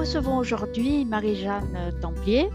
[0.00, 2.48] recevons aujourd'hui Marie-Jeanne Templier,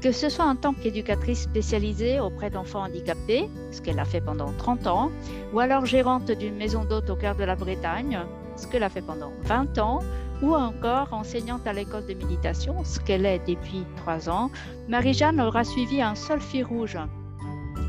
[0.00, 4.52] que ce soit en tant qu'éducatrice spécialisée auprès d'enfants handicapés, ce qu'elle a fait pendant
[4.58, 5.12] 30 ans,
[5.52, 8.18] ou alors gérante d'une maison d'hôtes au cœur de la Bretagne,
[8.56, 10.00] ce qu'elle a fait pendant 20 ans,
[10.42, 14.50] ou encore enseignante à l'école de méditation, ce qu'elle est depuis 3 ans,
[14.88, 16.98] Marie-Jeanne aura suivi un seul fil rouge.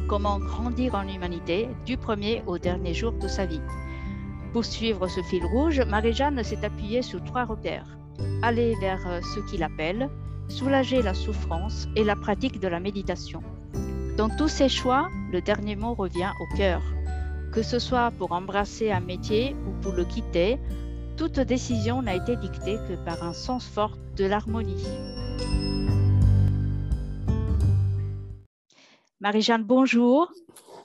[0.07, 3.61] Comment grandir en humanité du premier au dernier jour de sa vie.
[4.53, 7.97] Pour suivre ce fil rouge, Marie-Jeanne s'est appuyée sur trois repères.
[8.41, 10.09] Aller vers ce qui l'appelle,
[10.47, 13.41] soulager la souffrance et la pratique de la méditation.
[14.17, 16.81] Dans tous ces choix, le dernier mot revient au cœur.
[17.51, 20.57] Que ce soit pour embrasser un métier ou pour le quitter,
[21.17, 24.83] toute décision n'a été dictée que par un sens fort de l'harmonie.
[29.21, 30.31] Marie-Jeanne, bonjour.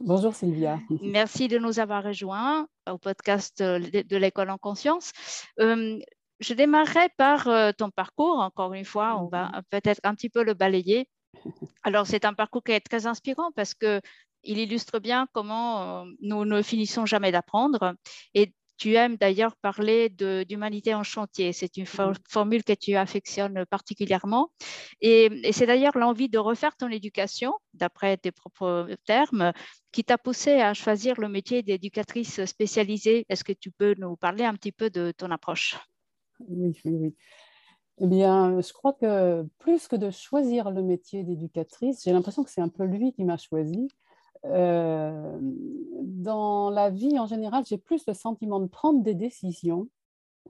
[0.00, 0.78] Bonjour Sylvia.
[1.02, 5.12] Merci de nous avoir rejoints au podcast de l'école en conscience.
[5.58, 5.98] Euh,
[6.40, 8.38] je démarrerai par euh, ton parcours.
[8.40, 9.62] Encore une fois, on va mhm.
[9.70, 11.08] peut-être un petit peu le balayer.
[11.84, 14.00] Alors, c'est un parcours qui est très inspirant parce que
[14.42, 17.94] il illustre bien comment euh, nous ne finissons jamais d'apprendre.
[18.34, 21.52] Et tu aimes d'ailleurs parler d'humanité en chantier.
[21.52, 22.14] C'est une mhm.
[22.26, 24.50] formule que tu affectionnes particulièrement.
[25.02, 29.52] Et, c'est d'ailleurs l'envie de refaire ton éducation, d'après tes propres termes,
[29.92, 33.26] qui t'a poussé à choisir le métier d'éducatrice spécialisée.
[33.28, 35.76] Est-ce que tu peux nous parler un petit peu de ton approche?
[36.48, 37.14] Oui, oui, oui.
[38.02, 42.50] Eh bien, je crois que plus que de choisir le métier d'éducatrice, j'ai l'impression que
[42.50, 43.88] c'est un peu lui qui m'a choisi.
[44.46, 49.88] Euh, dans la vie en général, j'ai plus le sentiment de prendre des décisions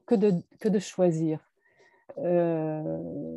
[0.07, 1.41] que de, que de choisir.
[2.19, 3.37] Euh,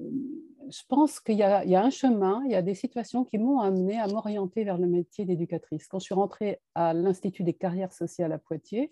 [0.70, 1.44] je pense qu'il y, y,
[1.76, 4.86] a un chemin, il y a des situations qui m'ont amené à m'orienter vers le
[4.86, 5.88] métier d'éducatrice.
[5.88, 8.92] Quand je suis rentrée à l'Institut des carrières sociales à Poitiers,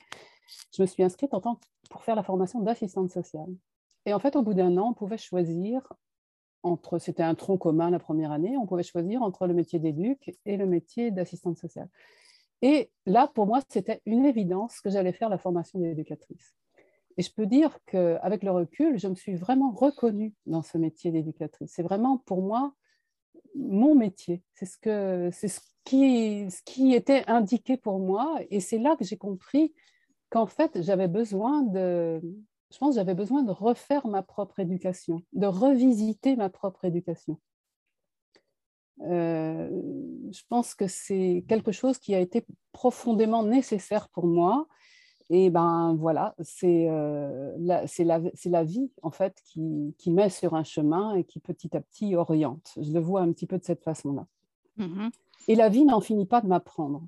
[0.76, 1.60] je me suis inscrite en tant
[1.92, 3.54] pour faire la formation d'assistante sociale.
[4.06, 5.94] Et en fait, au bout d'un an, on pouvait choisir
[6.64, 10.36] entre, c'était un tronc commun la première année, on pouvait choisir entre le métier d'éduc
[10.46, 11.90] et le métier d'assistante sociale.
[12.62, 16.56] Et là, pour moi, c'était une évidence que j'allais faire la formation d'éducatrice.
[17.18, 21.12] Et je peux dire qu'avec le recul, je me suis vraiment reconnue dans ce métier
[21.12, 21.72] d'éducatrice.
[21.76, 22.74] C'est vraiment pour moi
[23.56, 24.44] mon métier.
[24.54, 28.40] C'est ce, ce, qui, ce qui était indiqué pour moi.
[28.50, 29.74] Et c'est là que j'ai compris
[30.32, 32.20] qu'en fait, j'avais besoin de,
[32.72, 37.38] je pense, j'avais besoin de refaire ma propre éducation, de revisiter ma propre éducation.
[39.02, 39.70] Euh,
[40.32, 44.68] je pense que c'est quelque chose qui a été profondément nécessaire pour moi.
[45.30, 50.56] Et ben voilà, c'est euh, la, la, la, vie en fait qui, qui, met sur
[50.56, 52.74] un chemin et qui petit à petit oriente.
[52.80, 54.28] Je le vois un petit peu de cette façon-là.
[54.78, 55.10] Mm-hmm.
[55.48, 57.04] Et la vie n'en finit pas de m'apprendre.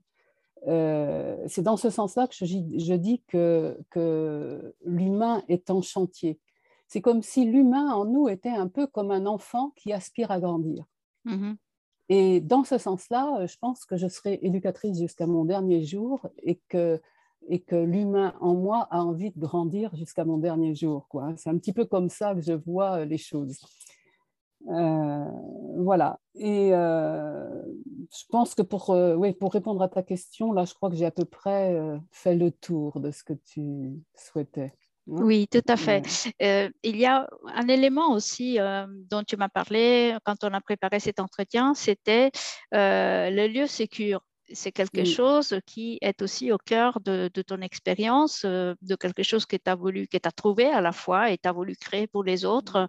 [0.67, 6.39] Euh, c'est dans ce sens-là que je, dis que, l'humain est en chantier.
[6.87, 10.39] C'est comme si l'humain en nous était un peu comme un enfant qui aspire à
[10.39, 10.85] grandir.
[11.25, 11.55] Mm-hmm.
[12.09, 16.61] Et dans ce sens-là, je pense que je serai éducatrice jusqu'à mon dernier jour et
[16.69, 17.01] que,
[17.47, 21.07] et que l'humain en moi a envie de grandir jusqu'à mon dernier jour.
[21.37, 23.57] C'est un petit peu comme ça que je vois les choses.
[24.69, 25.25] Euh,
[25.77, 26.19] voilà.
[26.35, 27.63] Et euh,
[28.15, 30.95] je pense que pour, euh, oui, pour répondre à ta question, là, je crois que
[30.95, 31.75] j'ai à peu près
[32.11, 34.73] fait le tour de ce que tu souhaitais.
[35.11, 35.21] Hein.
[35.23, 36.31] Oui, tout à fait.
[36.39, 38.57] il y a un élément aussi
[39.09, 42.31] dont tu m'as parlé quand on a préparé cet entretien, c'était
[42.71, 44.21] le lieu sécur
[44.53, 49.45] c'est quelque chose qui est aussi au cœur de, ton expérience, euh, de quelque chose
[49.45, 51.75] que tu as voulu, que tu as trouvé à la fois et tu as voulu
[51.75, 52.87] créer pour les autres.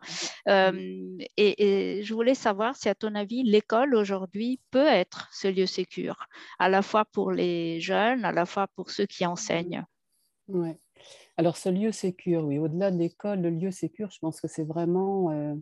[0.49, 5.67] Euh, et, je voulais savoir si, à ton avis, l'école aujourd'hui peut être ce lieu
[5.67, 6.27] sécur,
[6.59, 9.85] à la fois pour les jeunes, à la fois pour ceux qui enseignent?
[10.49, 10.71] Oui.
[11.37, 14.65] Alors, ce lieu sécur, oui, au-delà de l'école, le lieu sécur, je pense que c'est
[14.65, 15.57] vraiment.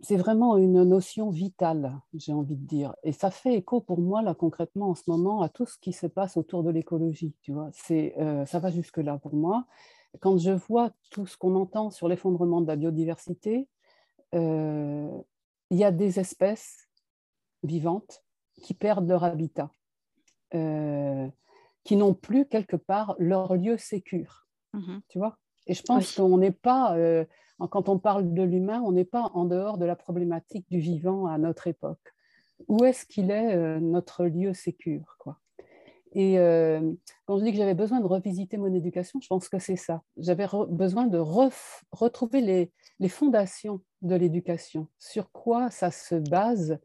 [0.00, 2.94] C'est vraiment une notion vitale, j'ai envie de dire.
[3.02, 5.92] Et ça fait écho pour moi, là, concrètement, en ce moment, à tout ce qui
[5.92, 7.34] se passe autour de l'écologie.
[7.42, 9.66] Tu vois, c'est, euh, ça va jusque-là pour moi.
[10.20, 13.68] Quand je vois tout ce qu'on entend sur l'effondrement de la biodiversité,
[14.36, 15.10] euh,
[15.70, 16.88] il y a des espèces
[17.64, 18.22] vivantes
[18.62, 19.70] qui perdent leur habitat,
[20.54, 21.28] euh,
[21.82, 24.46] qui n'ont plus quelque part leur lieu sécure.
[24.74, 26.94] Mmh tu vois Et je pense qu'on n'est pas
[27.66, 31.26] quand on parle de l'humain, on n'est pas en dehors de la problématique du vivant
[31.26, 32.14] à notre époque.
[32.68, 35.16] Où est-ce qu'il est, euh, notre lieu sécure.
[36.12, 36.80] Et euh,
[37.26, 40.02] quand je dis que j'avais besoin de revisiter mon éducation, je pense que c'est ça.
[40.16, 46.78] J'avais besoin de retrouver les, les, fondations de l'éducation, sur quoi ça se base,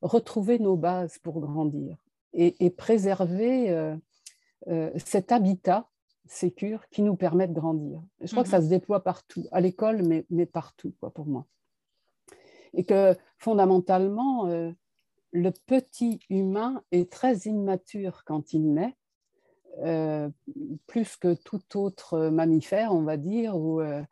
[0.00, 1.98] retrouver nos bases pour grandir
[2.32, 5.89] et, préserver euh, cet habitat
[6.30, 8.00] sécure qui nous permet de grandir.
[8.20, 8.64] je crois que ça mhm.
[8.64, 11.46] se déploie partout, à l'école, mais, mais partout, quoi, pour moi.
[12.72, 14.70] Et que fondamentalement, euh,
[15.32, 18.96] le petit humain est très immature quand il naît,
[19.78, 20.28] euh,
[20.86, 24.02] plus que tout autre mammifère, on va dire, où euh,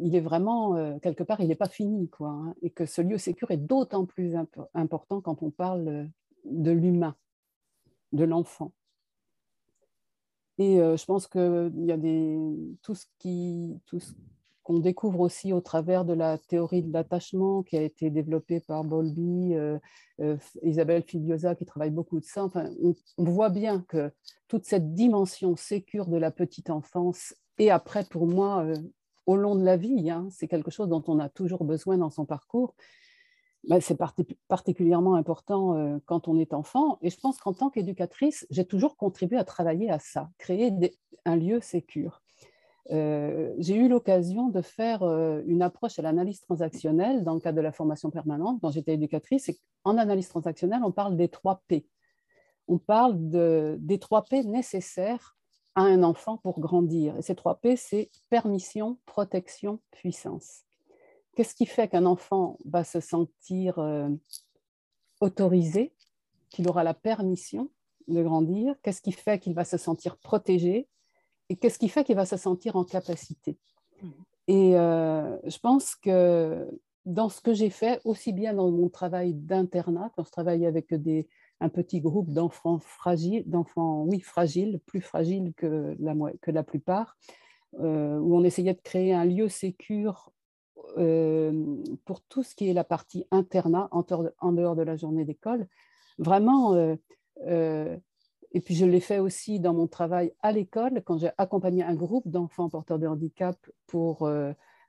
[0.00, 2.08] il est vraiment, quelque part, il n'est pas fini.
[2.08, 4.36] Quoi, hein, et que ce lieu sécure est d'autant plus
[4.74, 6.08] important quand on parle
[6.44, 7.16] de l'humain,
[8.12, 8.72] de l'enfant.
[10.58, 12.38] Et je pense qu'il y a des,
[12.82, 14.12] tout ce qui, tout ce
[14.62, 18.84] qu'on découvre aussi au travers de la théorie de l'attachement qui a été développée par
[18.92, 19.78] euh,
[20.62, 22.44] Isabelle Filiosa qui travaille beaucoup de ça.
[22.44, 24.12] Enfin, on, voit bien que
[24.48, 28.66] toute cette dimension sécure de la petite enfance et après, pour moi,
[29.26, 32.10] au long de la vie, hein, c'est quelque chose dont on a toujours besoin dans
[32.10, 32.74] son parcours.
[33.64, 33.96] Bah, c'est
[34.48, 36.98] particulièrement important euh, quand on est enfant.
[37.00, 40.72] Et je pense qu'en tant qu'éducatrice, j'ai toujours contribué à travailler à ça, créer
[41.24, 42.22] un lieu sécure.
[42.90, 47.56] Euh, j'ai eu l'occasion de faire euh, une approche à l'analyse transactionnelle dans le cadre
[47.56, 49.48] de la formation permanente dont j'étais éducatrice.
[49.48, 51.86] Et en analyse transactionnelle, on parle des trois P.
[52.66, 53.16] On parle
[53.78, 55.36] des trois P nécessaires
[55.76, 57.16] à un enfant pour grandir.
[57.16, 60.64] Et ces trois P, c'est permission, protection, puissance.
[61.34, 64.08] Qu'est-ce qui fait qu'un enfant va se sentir euh,
[65.20, 65.94] autorisé,
[66.50, 67.70] qu'il aura la permission
[68.08, 68.74] de grandir?
[68.82, 70.88] Qu'est-ce qui fait qu'il va se sentir protégé?
[71.48, 73.58] Et qu'est-ce qui fait qu'il va se sentir en capacité?
[74.02, 74.10] Mmh.
[74.48, 76.68] Et euh, je pense que
[77.04, 80.94] dans ce que j'ai fait, aussi bien dans mon travail d'internat, quand je travaillais avec
[80.94, 81.28] des,
[81.60, 87.16] un petit groupe d'enfants fragiles, d'enfants, oui, fragiles, plus fragiles que la, que la plupart,
[87.80, 90.41] euh, où on essayait de créer un lieu sécur euh,
[92.04, 95.66] pour tout ce qui est la partie internat, en dehors de la journée d'école,
[96.18, 96.96] vraiment, euh,
[97.46, 97.96] euh,
[98.52, 101.94] et puis je l'ai fait aussi dans mon travail à l'école, quand j'ai accompagné un
[101.94, 103.56] groupe d'enfants porteurs de handicap
[103.86, 104.30] pour,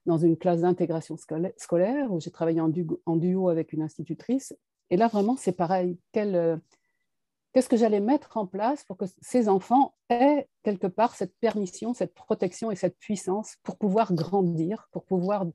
[0.05, 4.53] dans une classe d'intégration scolaire, où j'ai travaillé en, duo avec une institutrice.
[4.89, 5.97] Et là, vraiment, c'est pareil.
[6.11, 11.93] Qu'est-ce que j'allais mettre en place pour que ces enfants aient quelque part cette permission,
[11.93, 15.45] cette protection et cette puissance pour pouvoir grandir, pour pouvoir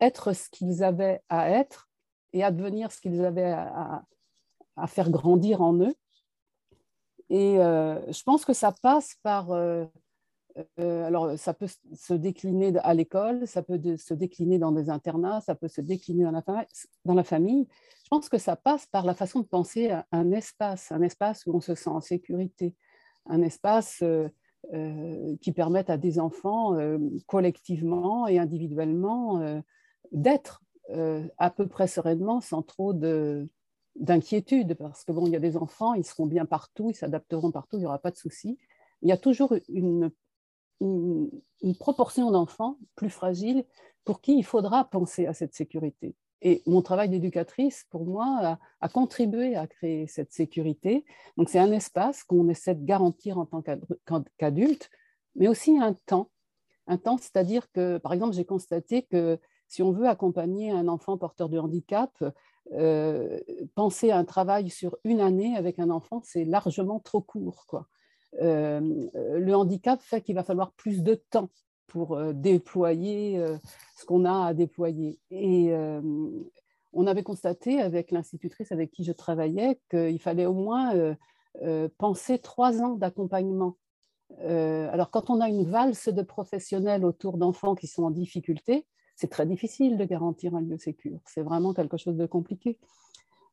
[0.00, 1.88] être ce qu'ils avaient à être
[2.32, 4.04] et advenir ce qu'ils avaient à,
[4.86, 5.94] faire grandir en eux.
[7.30, 9.52] Et euh, je pense que ça passe par...
[9.52, 9.86] Euh,
[10.78, 15.40] euh, alors, ça peut se décliner à l'école, ça peut se décliner dans des internats,
[15.40, 16.42] ça peut se décliner dans la,
[17.04, 17.66] dans la famille.
[18.04, 21.44] Je pense que ça passe par la façon de penser à un espace, un espace
[21.46, 22.74] où on se sent en sécurité,
[23.26, 24.02] un espace
[25.40, 26.74] qui permette à des enfants
[27.26, 29.62] collectivement et individuellement
[30.12, 32.92] d'être euh, à peu près sereinement sans trop
[33.96, 37.50] d'inquiétude, parce que bon, il y a des enfants, ils seront bien partout, ils s'adapteront
[37.50, 38.58] partout, il n'y aura pas de souci.
[39.02, 40.10] Il y a toujours une,
[40.80, 43.64] une, proportion d'enfants plus fragiles
[44.04, 46.14] pour qui il faudra penser à cette sécurité.
[46.42, 51.04] Et mon travail d'éducatrice, pour moi, a, contribué à créer cette sécurité.
[51.36, 53.62] Donc, c'est un espace qu'on essaie de garantir en tant
[54.36, 54.90] qu'adulte,
[55.34, 56.30] mais aussi un temps.
[56.86, 61.16] Un temps, c'est-à-dire que, par exemple, j'ai constaté que si on veut accompagner un enfant
[61.18, 62.10] porteur de handicap,
[62.72, 63.38] euh,
[63.76, 67.66] penser à un travail sur une année avec un enfant, c'est largement trop court.
[68.42, 68.80] Euh,
[69.12, 71.48] le handicap fait qu'il va falloir plus de temps
[71.86, 73.42] pour euh, déployer
[73.96, 75.20] ce qu'on a à déployer.
[75.30, 75.72] Et
[76.92, 81.16] on avait constaté avec l'institutrice avec qui je travaillais qu'il fallait au moins
[81.98, 83.76] penser trois ans d'accompagnement.
[84.40, 88.86] alors quand on a une valse de professionnels autour d'enfants qui sont en difficulté,
[89.16, 91.18] c'est très difficile de garantir un lieu sécur.
[91.24, 92.78] C'est vraiment quelque chose de compliqué.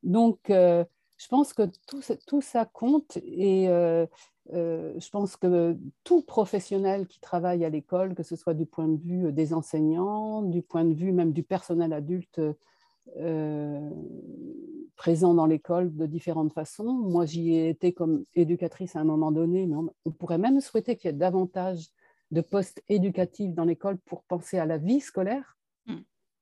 [0.03, 0.83] Donc, euh,
[1.17, 4.05] je pense que tout, ça compte et euh,
[4.53, 8.89] euh, je pense que tout professionnel qui travaille à l'école, que ce soit du point
[8.89, 12.41] de vue des enseignants, du point de vue même du personnel adulte
[14.95, 19.31] présent dans l'école de différentes façons, moi j'y ai été comme éducatrice à un moment
[19.31, 21.89] donné, mais on pourrait même souhaiter qu'il y ait davantage
[22.33, 25.55] de postes éducatifs dans l'école pour penser à la vie scolaire.
[25.85, 25.93] Mm.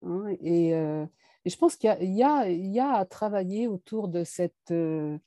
[0.03, 1.05] Hein, euh,
[1.45, 5.17] et, je pense qu'il y, y, a à travailler autour de cette euh,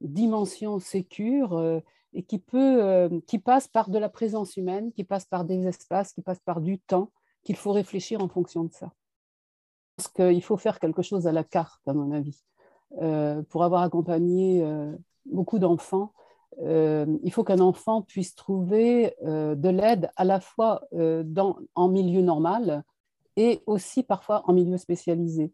[0.00, 1.80] dimension sécure euh,
[2.14, 6.12] et qui, peut, qui passe par de la présence humaine, qui passe par des espaces,
[6.12, 7.10] qui passe par du temps,
[7.42, 8.92] qu'il faut réfléchir en fonction de ça.
[9.96, 12.44] Parce qu'il faut faire quelque chose à la carte, à mon avis.
[13.48, 14.62] pour avoir accompagné
[15.24, 16.12] beaucoup d'enfants,
[16.60, 21.24] euh, il faut qu'un enfant puisse trouver euh, de l'aide à la fois euh,
[21.74, 22.84] en milieu normal
[23.36, 25.52] et aussi parfois en milieu spécialisé.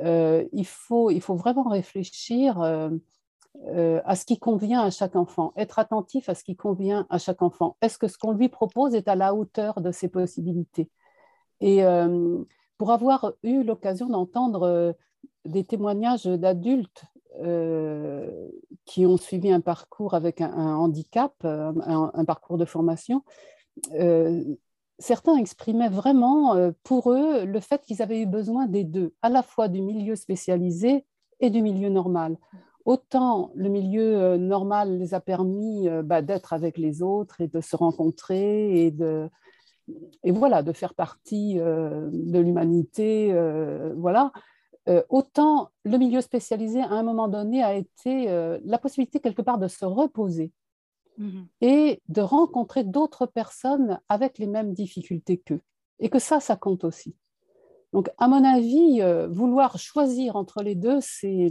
[0.00, 6.42] il, faut, vraiment réfléchir à ce qui convient à chaque enfant, être attentif à ce
[6.42, 7.76] qui convient à chaque enfant.
[7.82, 10.88] Est-ce que ce qu'on lui propose est à la hauteur de ses possibilités?
[11.60, 11.82] Et
[12.78, 14.96] pour avoir eu l'occasion d'entendre
[15.44, 17.04] des témoignages d'adultes
[18.88, 23.22] qui ont suivi un parcours avec un, handicap, un, parcours de formation,
[24.98, 29.42] certains exprimaient vraiment pour eux le fait qu'ils avaient eu besoin des deux, à la
[29.42, 31.04] fois du milieu spécialisé
[31.40, 32.38] et du milieu normal
[32.88, 37.46] autant le milieu euh, normal les a permis euh, bah, d'être avec les autres et
[37.46, 39.28] de se rencontrer et de,
[40.24, 43.34] et voilà, de faire partie euh, de l'humanité.
[43.94, 44.32] voilà.
[45.08, 48.26] Autant le milieu spécialisé, à un moment donné, a été
[48.64, 50.52] la possibilité quelque part de se reposer
[51.18, 51.44] mm-hmm.
[51.60, 55.60] et de rencontrer d'autres personnes avec les mêmes difficultés qu'eux.
[56.00, 57.16] Et que ça, ça compte aussi.
[57.92, 61.48] Donc, à mon avis, vouloir choisir entre les deux, c'est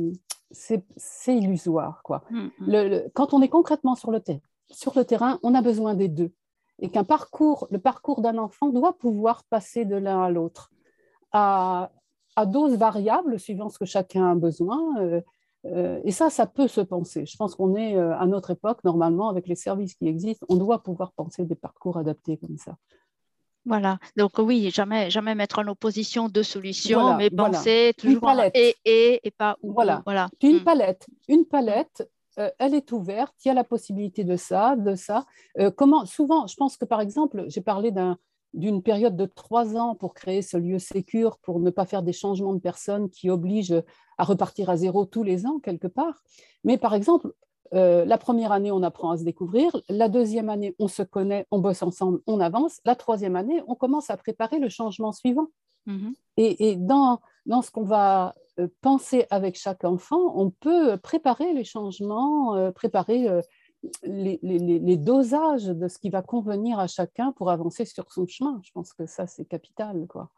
[1.27, 2.01] illusoire.
[2.03, 2.23] Quoi.
[2.29, 3.09] Mm.
[3.13, 4.21] quand on est concrètement sur le,
[4.69, 6.31] sur le terrain, on a besoin des deux.
[6.79, 10.71] Et qu'un parcours, le parcours d'un enfant doit pouvoir passer de l'un à l'autre
[11.31, 11.91] à,
[12.37, 14.79] à dose variable, suivant ce que chacun a besoin.
[14.99, 15.21] Euh,
[15.65, 17.25] euh, et ça, ça peut se penser.
[17.25, 20.55] Je pense qu'on est euh, à notre époque, normalement, avec les services qui existent, on
[20.55, 22.77] doit pouvoir penser des parcours adaptés comme ça.
[23.65, 29.19] Voilà, donc oui, jamais, jamais mettre en opposition deux solutions, mais penser toujours et, et,
[29.27, 29.73] et pas ou.
[29.73, 30.03] Voilà.
[30.05, 30.29] voilà.
[30.41, 30.63] une mm.
[30.63, 32.07] palette, une palette,
[32.39, 35.25] euh, elle est ouverte, il y a la possibilité de ça, de ça.
[35.59, 37.91] Euh, comment, souvent, je pense que par exemple, j'ai parlé
[38.57, 42.11] d'une période de trois ans pour créer ce lieu sécure, pour ne pas faire des
[42.11, 43.83] changements de personnes qui obligent
[44.17, 46.23] à repartir à zéro tous les ans, quelque part.
[46.63, 47.31] Mais par exemple,
[47.73, 49.71] euh, la première année, on apprend à se découvrir.
[49.89, 52.79] La deuxième année, on se connaît, on bosse ensemble, on avance.
[52.83, 55.47] La troisième année, on commence à préparer le changement suivant.
[55.85, 56.13] Mhm.
[56.37, 57.19] Et, dans,
[57.61, 63.27] ce qu'on va euh, penser avec chaque enfant, on peut préparer les changements, euh, préparer
[64.03, 68.59] les, dosages de ce qui va convenir à chacun pour avancer sur son chemin.
[68.63, 70.07] Je pense que ça, c'est capital.
[70.07, 70.29] quoi.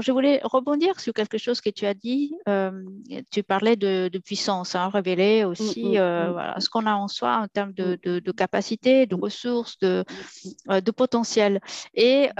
[0.00, 2.34] Alors, je voulais rebondir sur quelque chose que tu as dit.
[2.48, 2.70] Euh,
[3.30, 6.60] tu parlais de, puissance, hein, révéler aussi mm, mm, euh, mm.
[6.60, 10.04] ce qu'on a en soi en termes de, de, capacité, de ressources, de,
[10.70, 11.60] euh, de potentiel.
[11.94, 12.30] Et,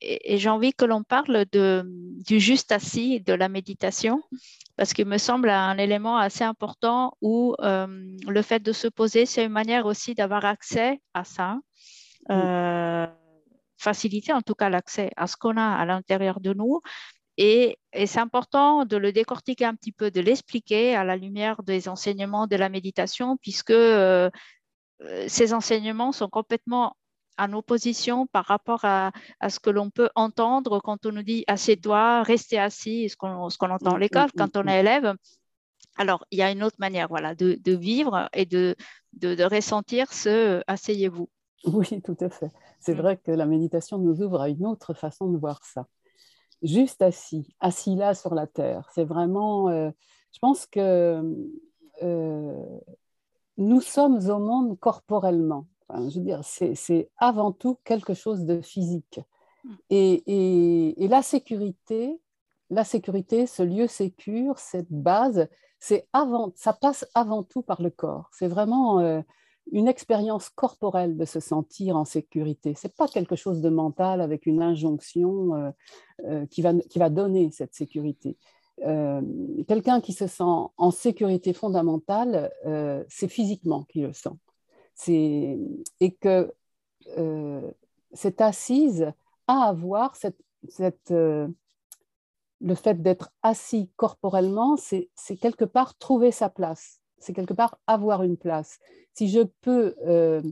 [0.00, 1.84] et, j'ai envie que l'on parle de,
[2.24, 4.22] du juste assis, de la méditation,
[4.76, 9.44] parce qu'il me semble un élément assez important où le fait de se poser, c'est
[9.44, 11.58] une manière aussi d'avoir accès à ça
[13.80, 16.80] faciliter en tout cas l'accès à ce qu'on a à l'intérieur de nous.
[17.36, 21.88] Et, c'est important de le décortiquer un petit peu, de l'expliquer à la lumière des
[21.88, 24.30] enseignements de la méditation, puisque euh,
[25.26, 26.96] ces enseignements sont complètement
[27.38, 29.10] en opposition par rapport à,
[29.48, 33.94] ce que l'on peut entendre quand on nous dit assieds-toi, restez assis, ce qu'on entend
[33.94, 35.14] à mm, l'école mm, quand on mm, est élève.
[35.96, 38.76] Alors, il y a une autre manière voilà, de, vivre et de,
[39.14, 41.28] de, de ressentir ce asseyez-vous.
[41.72, 42.50] Oui, tout à fait.
[42.78, 45.86] C'est vrai que la méditation nous ouvre à une autre façon de voir ça.
[46.62, 48.88] Juste assis, assis là sur la terre.
[48.94, 49.90] C'est vraiment, euh,
[50.32, 51.22] je pense que
[52.02, 52.78] euh,
[53.56, 55.66] nous sommes au monde corporellement.
[55.90, 59.20] je veux dire, c'est avant tout quelque chose de physique.
[59.64, 59.74] Mm.
[59.90, 62.20] Et, la sécurité,
[62.70, 65.48] la sécurité, ce lieu sécure, cette base,
[65.78, 68.28] c'est avant, ça passe avant tout par le corps.
[68.32, 69.22] C'est vraiment euh,
[69.72, 72.74] une expérience corporelle de se sentir en sécurité.
[72.74, 75.70] Ce n'est pas quelque chose de mental avec une injonction euh,
[76.24, 78.36] euh, qui, va, qui va donner cette sécurité.
[78.86, 79.20] Euh,
[79.68, 80.42] quelqu'un qui se sent
[80.76, 82.50] en sécurité fondamentale,
[83.08, 84.30] c'est physiquement qu'il le sent.
[85.08, 86.52] Et que
[88.12, 89.12] cette assise
[89.46, 96.99] à avoir, cette, cette, le fait d'être assis corporellement, c'est quelque part trouver sa place
[97.20, 98.78] c'est quelque part avoir une place.
[99.14, 100.42] Si je peux euh,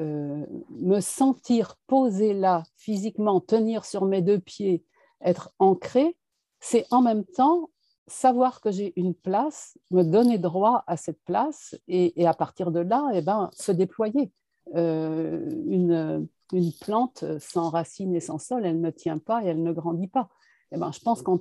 [0.00, 4.84] euh, me sentir posé là, physiquement, tenir sur mes deux pieds,
[5.20, 6.16] être ancré,
[6.60, 7.70] c'est en même temps
[8.06, 12.80] savoir que j'ai une place, me donner droit à cette place et, à partir de
[12.80, 14.30] là, eh ben, se déployer.
[14.74, 19.62] Euh, une, une, plante sans racines et sans sol, elle ne tient pas et elle
[19.62, 20.28] ne grandit pas.
[20.72, 21.40] Eh ben, je pense qu'en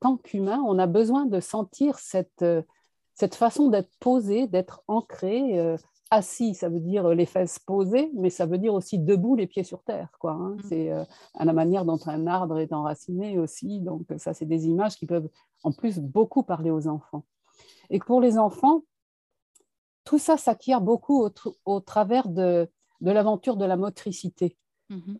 [0.00, 2.44] tant qu'humain, on a besoin de sentir cette,
[3.20, 5.76] cette façon d'être posé, d'être ancré, euh,
[6.10, 9.62] assis, ça veut dire les fesses posées, mais ça veut dire aussi debout, les pieds
[9.62, 10.08] sur terre.
[10.18, 10.56] Quoi, hein.
[10.56, 10.62] mm.
[10.70, 11.04] C'est euh,
[11.34, 13.80] à la manière dont un arbre est enraciné aussi.
[13.80, 15.28] Donc ça, c'est des images qui peuvent
[15.64, 17.26] en plus beaucoup parler aux enfants.
[17.90, 18.84] Et pour les enfants,
[20.04, 21.28] tout ça s'acquiert beaucoup
[21.66, 22.70] au, travers de,
[23.02, 24.56] l'aventure de la motricité.
[24.90, 25.18] Mm-hmm.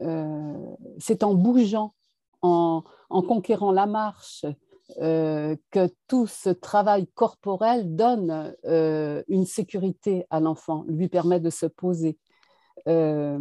[0.00, 1.92] Euh, c'est en bougeant,
[2.40, 4.46] en, conquérant la marche,
[4.96, 11.50] euh, que tout ce travail corporel donne euh, une sécurité à l'enfant, lui permet de
[11.50, 12.18] se poser.
[12.86, 13.38] Euh,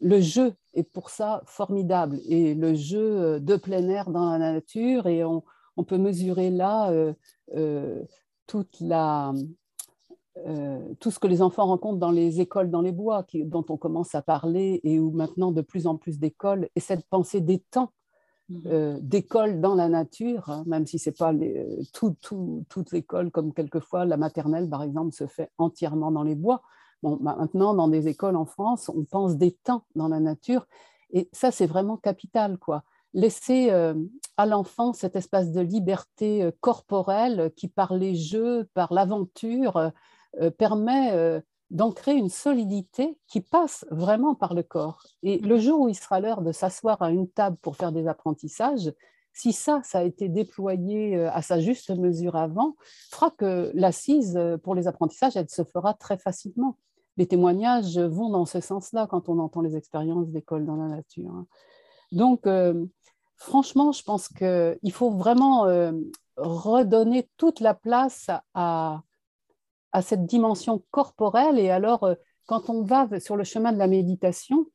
[0.00, 5.06] le jeu est pour ça formidable et le jeu de plein air dans la nature
[5.06, 5.42] et on,
[5.86, 6.90] peut mesurer là
[8.46, 9.34] toute la,
[10.98, 14.14] tout ce que les enfants rencontrent dans les écoles dans les bois, dont on commence
[14.14, 17.92] à parler et où maintenant de plus en plus d'écoles et cette pensée des temps.
[18.66, 22.16] Euh, d'école dans la nature, hein, même si ce n'est pas les, tout,
[22.68, 26.62] toute l'école, comme quelquefois la maternelle, par exemple, se fait entièrement dans les bois.
[27.02, 30.68] Bon, maintenant, dans des écoles en France, on pense des temps dans la nature.
[31.10, 32.56] Et ça, c'est vraiment capital.
[32.56, 32.84] quoi.
[33.14, 33.94] Laisser euh,
[34.36, 39.90] à l'enfant cet espace de liberté euh, corporelle qui, par les jeux, par l'aventure,
[40.58, 45.02] permet d'ancrer une solidité qui passe vraiment par le corps.
[45.22, 48.06] Et le jour où il sera l'heure de s'asseoir à une table pour faire des
[48.06, 48.92] apprentissages,
[49.32, 52.74] si ça, ça a été déployé euh, à sa juste mesure avant,
[53.10, 56.78] fera que l'assise euh, pour les apprentissages, elle se fera très facilement.
[57.18, 61.30] Les témoignages vont dans ce sens-là quand on entend les expériences d'école dans la nature.
[61.30, 61.46] Hein.
[62.12, 62.86] Donc, euh,
[63.36, 65.66] franchement, je pense qu'il faut vraiment
[66.36, 69.02] redonner toute la place à,
[69.96, 71.58] à cette dimension corporelle.
[71.58, 74.66] Et alors, euh, quand on va sur le chemin de la méditation,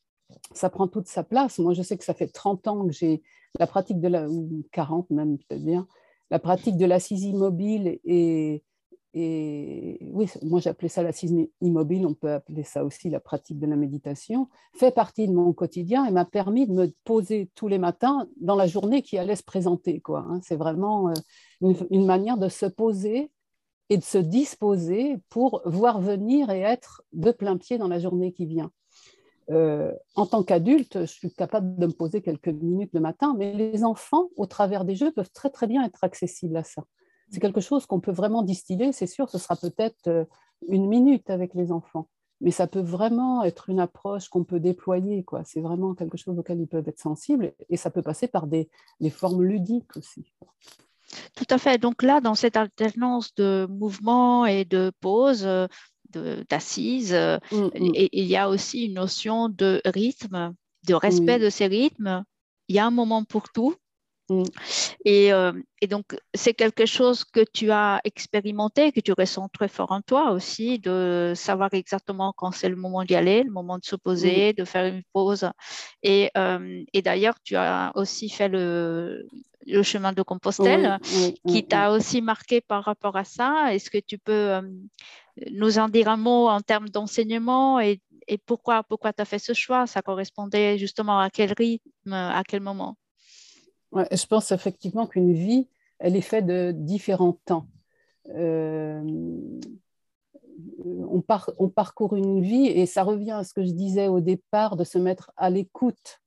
[0.52, 1.60] ça prend toute sa place.
[1.60, 3.22] Moi, je sais que ça fait 30 ans que j'ai
[3.60, 5.88] la pratique de la, ou 40 même, peut-être bien,
[6.32, 8.64] la pratique de l'assise immobile et,
[9.14, 13.68] et oui, moi j'appelais ça l'assise immobile, on peut appeler ça aussi la pratique de
[13.68, 17.78] la méditation, fait partie de mon quotidien et m'a permis de me poser tous les
[17.78, 20.00] matins dans la journée qui allait se présenter.
[20.00, 20.26] Quoi.
[20.28, 20.40] Hein.
[20.42, 21.14] C'est vraiment euh,
[21.60, 23.30] une, une, manière de se poser
[23.92, 28.32] et de se disposer pour voir venir et être de plein pied dans la journée
[28.32, 28.72] qui vient.
[29.50, 33.52] Euh, en tant qu'adulte, je suis capable de me poser quelques minutes le matin, mais
[33.52, 36.86] les enfants, au travers des jeux, peuvent très très bien être accessibles à ça.
[37.32, 40.24] C'est quelque chose qu'on peut vraiment distiller, c'est sûr, ce sera peut-être euh,
[40.70, 42.08] une minute avec les enfants.
[42.40, 45.26] mais ça peut vraiment être une approche qu'on peut déployer.
[45.44, 48.70] C'est vraiment quelque chose auquel ils peuvent être sensibles et ça peut passer par des,
[49.10, 50.32] formes ludiques aussi.
[51.36, 51.78] Tout à fait.
[51.78, 55.48] Donc là, dans cette alternance de mouvement et de pause,
[56.50, 57.72] d'assises, mm, mm.
[58.12, 60.54] il y a aussi une notion de rythme,
[60.88, 62.24] de respect de ces rythmes.
[62.68, 63.76] Il y a un moment pour tout.
[64.30, 64.44] Mm.
[65.08, 69.92] Euh, et, donc, c'est quelque chose que tu as expérimenté, que tu ressens très fort
[69.92, 73.86] en toi aussi, de savoir exactement quand c'est le moment d'y aller, le moment de
[73.86, 75.50] se poser, de faire une pause.
[76.04, 79.28] Et, euh, et d'ailleurs, tu as aussi fait le,
[79.66, 81.00] le chemin de Compostelle,
[81.48, 83.74] qui t'a aussi marqué par rapport à ça.
[83.74, 84.62] Est-ce que tu peux euh,
[85.52, 89.40] nous en dire un mot en termes d'enseignement et, et, pourquoi, pourquoi tu as fait
[89.40, 89.88] ce choix?
[89.88, 92.96] Ça correspondait justement à quel rythme, à quel moment?
[93.94, 95.68] Je pense effectivement qu'une vie,
[96.00, 97.68] elle est faite de différents temps.
[98.30, 99.02] Euh,
[100.84, 104.84] on, parcourt une vie et ça revient à ce que je disais au départ, de
[104.84, 106.22] se mettre à l'écoute,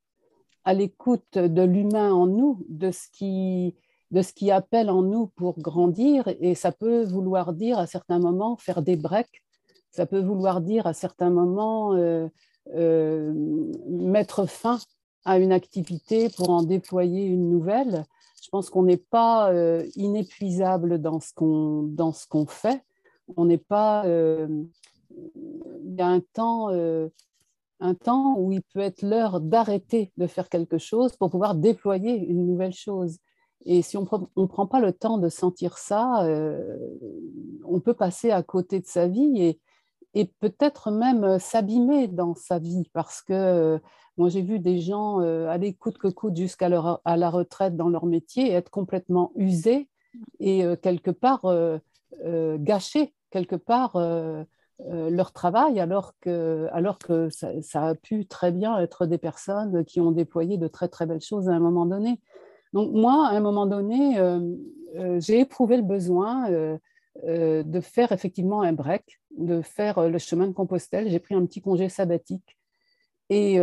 [0.65, 3.75] à l'écoute de l'humain en nous, de ce, qui,
[4.11, 6.29] de ce qui appelle en nous pour grandir.
[6.41, 9.43] Et ça peut vouloir dire à certains moments faire des breaks,
[9.91, 12.27] ça peut vouloir dire à certains moments euh,
[12.75, 13.33] euh,
[13.87, 14.79] mettre fin
[15.25, 18.05] à une activité pour en déployer une nouvelle.
[18.43, 21.91] Je pense qu'on n'est pas euh, inépuisable dans ce qu'on
[22.29, 22.85] qu'on fait.
[23.37, 24.05] On n'est pas.
[24.05, 24.65] Euh,
[25.85, 27.09] il y a un temps, euh,
[27.81, 32.17] un temps où il peut être l'heure d'arrêter de faire quelque chose pour pouvoir déployer
[32.17, 33.19] une nouvelle chose.
[33.65, 36.29] Et si on ne prend pas le temps de sentir ça,
[37.65, 39.59] on peut passer à côté de sa vie et,
[40.13, 43.81] et peut-être même s'abîmer dans sa vie parce que
[44.17, 48.07] moi, j'ai vu des gens euh, aller coûte que coûte jusqu'à la retraite dans leur
[48.07, 49.89] métier être complètement usés
[50.39, 51.79] et euh, quelque part euh,
[52.59, 53.97] gâcher quelque part
[54.79, 60.01] leur travail alors que, alors que ça, a pu très bien être des personnes qui
[60.01, 62.21] ont déployé de très très belles choses à un moment donné.
[62.73, 64.17] Donc moi, à un moment donné,
[65.19, 66.49] j'ai éprouvé le besoin
[67.25, 71.11] de faire effectivement un break, de faire le chemin de Compostelle.
[71.11, 72.57] J'ai pris un petit congé sabbatique.
[73.31, 73.59] Et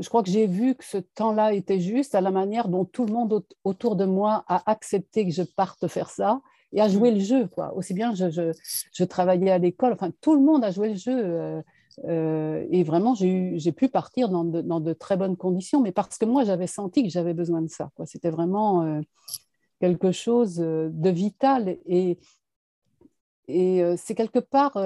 [0.00, 3.06] je crois que j'ai vu que ce temps-là était juste à la manière dont tout
[3.06, 6.40] le monde autour de moi a accepté que je parte faire ça
[6.72, 7.14] et a joué mm.
[7.14, 7.46] le jeu.
[7.48, 7.74] Quoi.
[7.74, 8.52] Aussi bien, je, je,
[8.92, 11.18] je travaillais à l'école, enfin, tout le monde a joué le jeu.
[11.24, 11.62] Euh,
[12.04, 16.18] euh, et vraiment, j'ai pu partir dans de, dans de, très bonnes conditions, mais parce
[16.18, 17.90] que moi, j'avais senti que j'avais besoin de ça.
[18.04, 19.00] C'était vraiment euh,
[19.80, 21.78] quelque chose de vital.
[21.86, 22.18] Et,
[23.48, 24.78] et c'est quelque part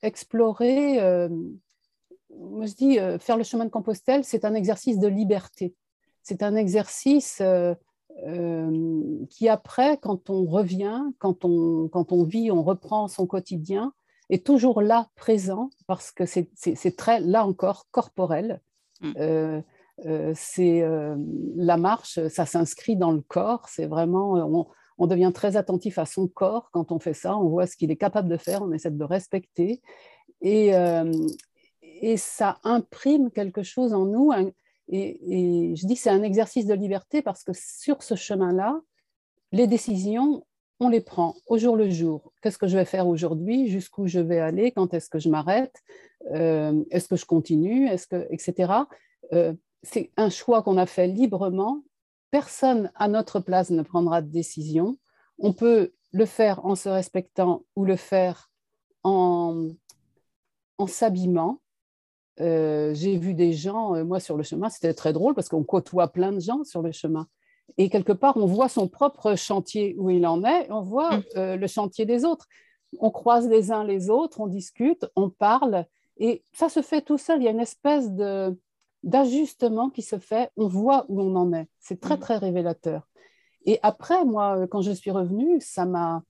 [0.00, 1.28] explorer
[2.38, 5.74] moi je dis, euh, faire le chemin de Compostelle, c'est un exercice de liberté.
[6.22, 7.74] C'est un exercice euh,
[8.26, 13.92] euh, qui, après, quand on revient, quand on, quand on vit, on reprend son quotidien,
[14.30, 18.60] est toujours là, présent, parce que c'est très, là encore, corporel.
[19.02, 19.62] Mm.
[20.34, 20.88] c'est
[21.56, 23.68] la marche, ça s'inscrit dans le corps.
[23.68, 24.66] C'est vraiment, on,
[24.96, 27.36] on, devient très attentif à son corps quand on fait ça.
[27.36, 29.82] On voit ce qu'il est capable de faire, on essaie de le respecter.
[30.40, 30.72] Et,
[32.02, 34.32] et ça imprime quelque chose en nous.
[34.88, 38.80] Et, je dis que c'est un exercice de liberté parce que sur ce chemin-là,
[39.52, 40.44] les décisions,
[40.80, 42.32] on les prend au jour le jour.
[42.42, 43.68] Qu'est-ce que je vais faire aujourd'hui?
[43.68, 44.72] Jusqu'où je vais aller?
[44.72, 45.76] Quand est-ce que je m'arrête?
[46.32, 47.86] Euh, Est-ce que je continue?
[47.88, 48.72] Est-ce que, etc.
[49.32, 51.82] Euh, c'est un choix qu'on a fait librement.
[52.32, 54.98] Personne à notre place ne prendra de décision.
[55.38, 58.50] On peut le faire en se respectant ou le faire
[59.04, 59.68] en
[60.86, 61.60] s'abîmant.
[62.40, 65.64] Euh, j'ai vu des gens, euh, moi sur le chemin, c'était très drôle parce qu'on
[65.64, 67.26] côtoie plein de gens sur le chemin.
[67.78, 71.24] Et quelque part, on voit son propre chantier où il en est, on voit mm.
[71.36, 72.46] euh, le chantier des autres.
[72.98, 75.86] On croise les uns les autres, on discute, on parle,
[76.18, 77.40] et ça se fait tout seul.
[77.40, 78.58] Il y a une espèce de,
[79.02, 81.68] d'ajustement qui se fait, on voit où on en est.
[81.80, 82.20] C'est très, mm.
[82.20, 83.08] très révélateur.
[83.64, 86.22] Et après, moi, quand je suis revenue, ça m'a,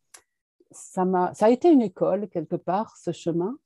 [0.70, 3.56] ça m'a, ça a été une école quelque part, ce chemin.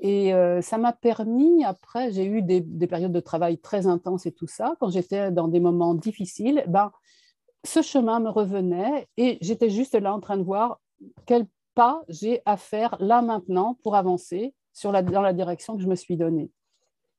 [0.00, 4.32] Et euh, ça m'a permis, après, j'ai eu des, périodes de travail très intenses et
[4.32, 4.74] tout ça.
[4.80, 6.92] Quand j'étais dans des moments difficiles, ben,
[7.64, 10.80] ce chemin me revenait et j'étais juste là en train de voir
[11.26, 15.82] quel pas j'ai à faire là maintenant pour avancer sur la, dans la direction que
[15.82, 16.50] je me suis donnée.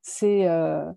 [0.01, 0.47] C'est.
[0.47, 0.91] Euh,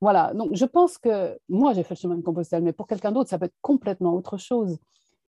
[0.00, 3.10] voilà, donc je pense que moi j'ai fait le chemin de Compostelle, mais pour quelqu'un
[3.12, 4.78] d'autre, ça peut être complètement autre chose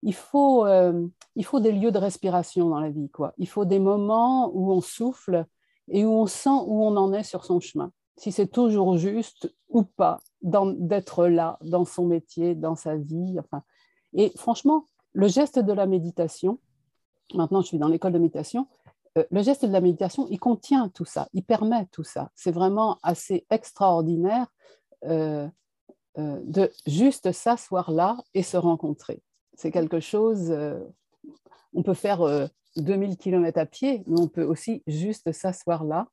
[0.02, 3.10] il faut, euh, il faut des lieux de respiration dans la vie.
[3.10, 3.34] Quoi.
[3.38, 5.46] Il faut des moments où on souffle
[5.90, 7.92] et où on sent où on en est sur son chemin.
[8.18, 13.38] Si c'est toujours juste ou pas d'être là dans son métier, dans sa vie.
[13.40, 13.64] Enfin.
[14.14, 16.60] Et franchement, le geste de la méditation,
[17.34, 18.68] maintenant je suis dans l'école de méditation,
[19.16, 22.30] le geste de la méditation, il contient tout ça, il permet tout ça.
[22.36, 24.48] C'est vraiment assez extraordinaire
[25.04, 25.52] de
[26.86, 29.22] juste s'asseoir là et se rencontrer.
[29.60, 30.56] C'est quelque chose,
[31.74, 36.08] on peut faire 2000 km à pied, mais on peut aussi juste s'asseoir là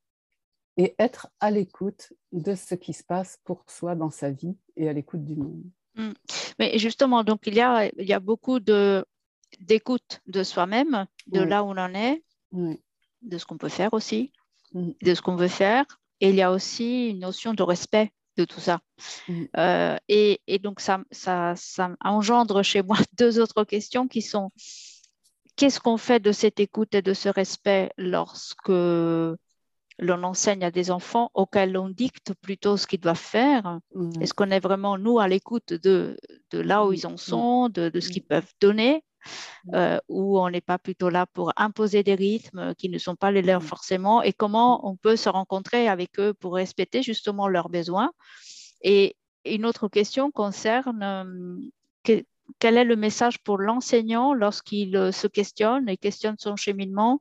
[0.77, 4.89] et être à l'écoute de ce qui se passe pour soi dans sa vie et
[4.89, 5.63] à l'écoute du monde.
[5.95, 6.11] Mm.
[6.59, 11.63] Mais justement, donc il y a, il y a beaucoup d'écoute de soi-même, de là
[11.63, 14.33] où on en est, de ce qu'on peut faire aussi,
[14.75, 14.91] mm.
[15.01, 15.85] de ce qu'on veut faire.
[16.21, 18.81] Et il y a aussi une notion de respect de tout ça.
[19.29, 19.45] Mm.
[19.57, 24.51] Euh, et, et, donc, ça, ça, ça engendre chez moi deux autres questions qui sont
[25.57, 30.91] qu'est-ce qu'on fait de cette écoute et de ce respect lorsque l'on enseigne à des
[30.91, 33.81] enfants auxquels on dicte plutôt ce qu'ils doivent faire?
[33.95, 34.23] Mm.
[34.23, 36.17] Est-ce qu'on est vraiment, nous, à l'écoute de,
[36.51, 36.95] de, là où mm.
[36.95, 39.03] ils en sont, de, de ce qu'ils peuvent donner?
[39.75, 43.31] Euh, ou on n'est pas plutôt là pour imposer des rythmes qui ne sont pas
[43.31, 47.69] les leurs forcément, et comment on peut se rencontrer avec eux pour respecter justement leurs
[47.69, 48.11] besoins.
[48.83, 52.15] Et une autre question concerne euh,
[52.59, 57.21] quel est le message pour l'enseignant lorsqu'il euh, se questionne et questionne son cheminement?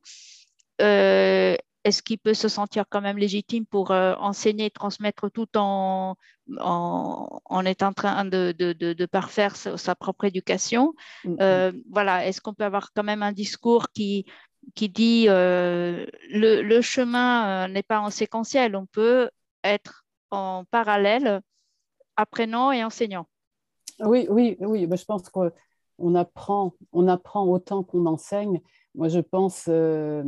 [0.82, 5.48] Euh, Est-ce qu'il peut se sentir quand même légitime pour euh, enseigner et transmettre tout
[5.56, 6.18] en,
[6.60, 10.94] en, étant en train de, de, de, parfaire sa, propre éducation?
[11.24, 11.84] Mm-hmm.
[11.90, 14.26] Voilà, est-ce qu'on peut avoir quand même un discours qui,
[14.74, 19.30] qui dit le, le, chemin n'est pas en séquentiel, on peut
[19.64, 21.42] être en parallèle
[22.18, 23.28] apprenant et enseignant?
[24.00, 24.88] Oui, oui, oui.
[24.92, 28.62] je pense qu'on apprend, on apprend autant qu'on enseigne.
[28.94, 30.24] Moi, je pense, euh,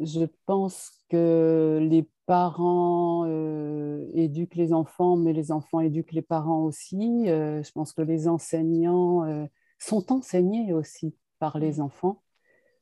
[0.00, 6.64] je pense que les parents euh, éduquent les enfants, mais les enfants éduquent les parents
[6.64, 7.28] aussi.
[7.28, 9.46] Euh, je pense que les enseignants
[9.78, 12.22] sont enseignés aussi par les enfants.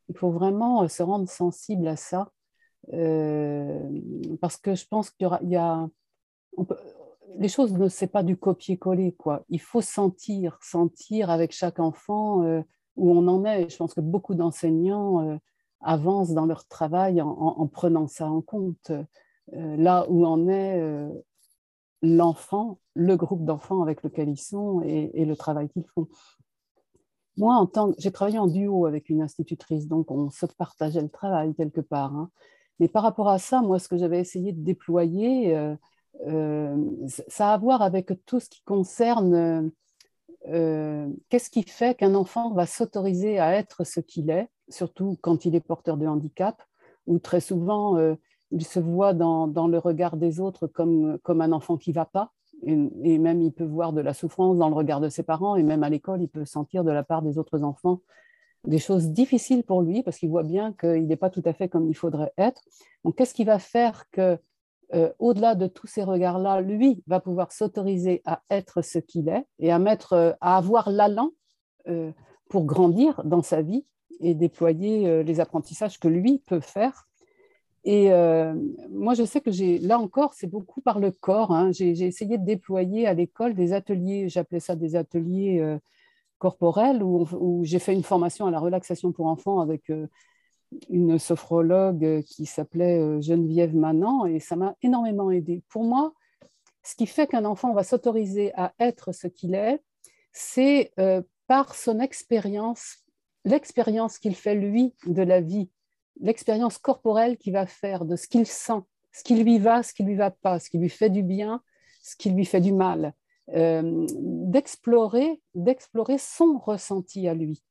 [0.09, 2.31] Il faut vraiment se rendre sensible à ça,
[4.41, 5.89] parce que je pense qu'il y, a,
[7.39, 9.45] les choses ne c'est pas du copier-coller quoi.
[9.49, 12.63] Il faut sentir, sentir avec chaque enfant euh,
[12.97, 13.69] où on en est.
[13.69, 15.37] Je pense que beaucoup d'enseignants euh,
[15.85, 18.91] avancent dans leur travail en, prenant ça en compte.
[19.53, 20.81] Euh, là où en est
[22.03, 26.09] l'enfant, le groupe d'enfants avec lequel ils sont et, le travail qu'ils font.
[27.37, 27.69] Moi,
[27.99, 32.15] j'ai travaillé en duo avec une institutrice, donc on se partageait le travail quelque part.
[32.15, 32.31] Hein.
[32.79, 35.57] Mais par rapport à ça, moi, ce que j'avais essayé de déployer,
[36.27, 36.77] euh,
[37.29, 39.71] ça a à voir avec tout ce qui concerne
[40.49, 45.45] euh, qu'est-ce qui fait qu'un enfant va s'autoriser à être ce qu'il est, surtout quand
[45.45, 46.63] il est porteur de handicap,
[47.07, 48.15] ou très souvent euh,
[48.51, 52.05] il se voit dans, le regard des autres comme, comme un enfant qui ne va
[52.05, 55.57] pas, et, même il peut voir de la souffrance dans le regard de ses parents,
[55.57, 58.01] et même à l'école, il peut sentir de la part des autres enfants
[58.67, 61.69] des choses difficiles pour lui, parce qu'il voit bien qu'il n'est pas tout à fait
[61.69, 62.63] comme il faudrait être.
[63.05, 64.39] Donc, qu'est-ce qui va faire que
[64.93, 69.47] euh, au-delà de tous ces regards-là, lui va pouvoir s'autoriser à être ce qu'il est
[69.59, 71.31] et à, mettre, euh, à avoir l'allant
[71.89, 72.13] euh,
[72.49, 73.87] pour grandir dans sa vie
[74.21, 77.09] et déployer les apprentissages que lui peut faire.
[77.83, 78.11] Et
[78.91, 81.51] moi, je sais que j'ai, là encore, c'est beaucoup par le corps.
[81.51, 81.73] Hein.
[81.73, 85.79] J'ai, essayé de déployer à l'école des ateliers, j'appelais ça des ateliers
[86.39, 89.91] corporels, où, où, j'ai fait une formation à la relaxation pour enfants avec
[90.89, 95.63] une sophrologue qui s'appelait euh, Geneviève Manant et ça m'a énormément aidé.
[95.69, 96.13] Pour moi,
[96.83, 99.81] ce qui fait qu'un enfant va s'autoriser à être ce qu'il est,
[100.33, 102.99] c'est euh, par son expérience,
[103.45, 105.71] l'expérience qu'il fait lui de la vie,
[106.21, 108.83] l'expérience corporelle qu'il va faire de ce qu'il sent,
[109.13, 111.63] ce qui lui va, ce qui lui va pas, ce qui lui fait du bien,
[112.03, 113.15] ce qui lui fait du mal,
[113.55, 117.63] euh, d'explorer, d'explorer son ressenti à lui,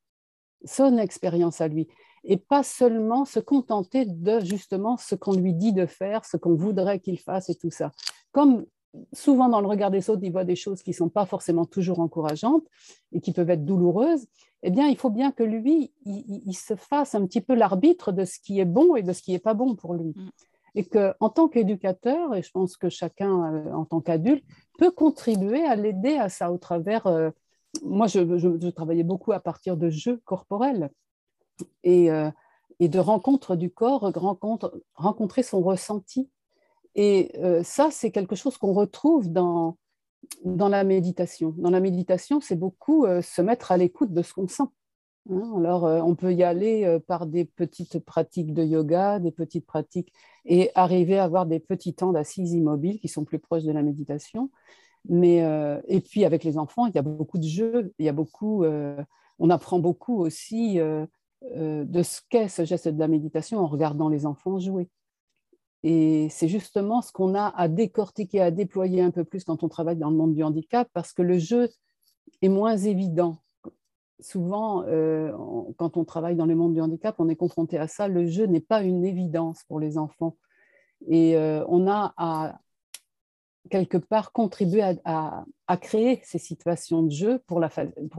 [0.66, 1.88] son expérience à lui
[2.24, 6.56] et pas seulement se contenter de justement ce qu'on lui dit de faire, ce qu'on
[6.56, 7.92] voudrait qu'il fasse et tout ça.
[8.32, 8.66] Comme
[9.12, 11.66] souvent dans le regard des autres, il voit des choses qui ne sont pas forcément
[11.66, 12.66] toujours encourageantes
[13.12, 14.26] et qui peuvent être douloureuses,
[14.64, 18.24] eh bien, il faut bien que lui, il, se fasse un petit peu l'arbitre de
[18.24, 20.14] ce qui est bon et de ce qui n'est pas bon pour lui.
[20.16, 20.30] Mm.
[20.76, 24.46] Et qu'en tant qu'éducateur, et je pense que chacun euh, en tant qu'adulte,
[24.80, 27.08] peut contribuer à l'aider à ça au travers...
[27.08, 27.30] Euh,
[27.84, 30.92] moi, je, je, travaillais beaucoup à partir de jeux corporels
[31.84, 32.30] et, euh,
[32.80, 36.30] et de rencontre du corps, rencontre, rencontrer son ressenti.
[36.96, 39.78] Et euh, ça, c'est quelque chose qu'on retrouve dans,
[40.44, 41.54] dans la méditation.
[41.58, 44.63] Dans la méditation, c'est beaucoup euh, se mettre à l'écoute de ce qu'on sent.
[45.30, 45.54] Hein.
[45.58, 50.12] alors, on peut y aller par des petites pratiques de yoga, des petites pratiques,
[50.44, 53.84] et arriver à avoir des petits temps d'assises immobiles qui sont plus proches de la
[53.84, 54.52] méditation.
[55.08, 55.38] Mais,
[55.88, 58.66] et puis, avec les enfants, il y a beaucoup de jeux, il y a beaucoup,
[58.66, 60.78] on apprend beaucoup aussi
[61.43, 64.89] de ce qu'est ce geste de la méditation en regardant les enfants jouer.
[65.84, 69.69] Et c'est justement ce qu'on a à décortiquer, à déployer un peu plus quand on
[69.69, 71.69] travaille dans le monde du handicap, parce que le jeu
[72.41, 73.38] est moins évident.
[74.21, 75.34] Souvent, euh,
[75.77, 78.08] quand on travaille dans le monde du handicap, on est confronté à ça.
[78.08, 80.38] Le jeu n'est pas une évidence pour les enfants.
[81.08, 82.60] Et euh, on a à,
[83.69, 85.45] quelque part, contribuer à,
[85.82, 87.60] créer ces situations de jeu pour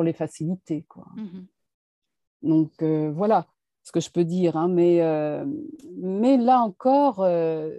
[0.03, 0.85] les faciliter.
[0.87, 1.07] Quoi.
[1.17, 1.45] Mm-hmm.
[2.45, 3.47] Donc, euh, voilà
[3.83, 4.57] ce que je peux dire.
[4.57, 5.45] Hein, mais, euh,
[5.97, 7.79] mais là encore, euh,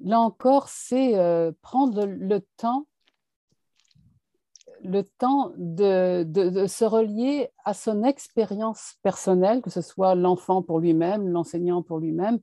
[0.00, 1.12] là encore, c'est
[1.62, 2.86] prendre le temps,
[4.82, 10.80] le temps de, de, se relier à son expérience personnelle, que ce soit l'enfant pour
[10.80, 12.38] lui-même, l'enseignant pour lui-même,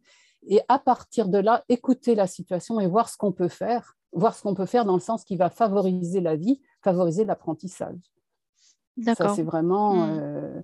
[0.48, 4.36] et à partir de là, écouter la situation et voir ce qu'on peut faire, voir
[4.36, 7.98] ce qu'on peut faire dans le sens qui va favoriser la vie, favoriser l'apprentissage.
[9.04, 9.96] Ça, c'est vraiment.
[9.96, 10.64] Mmh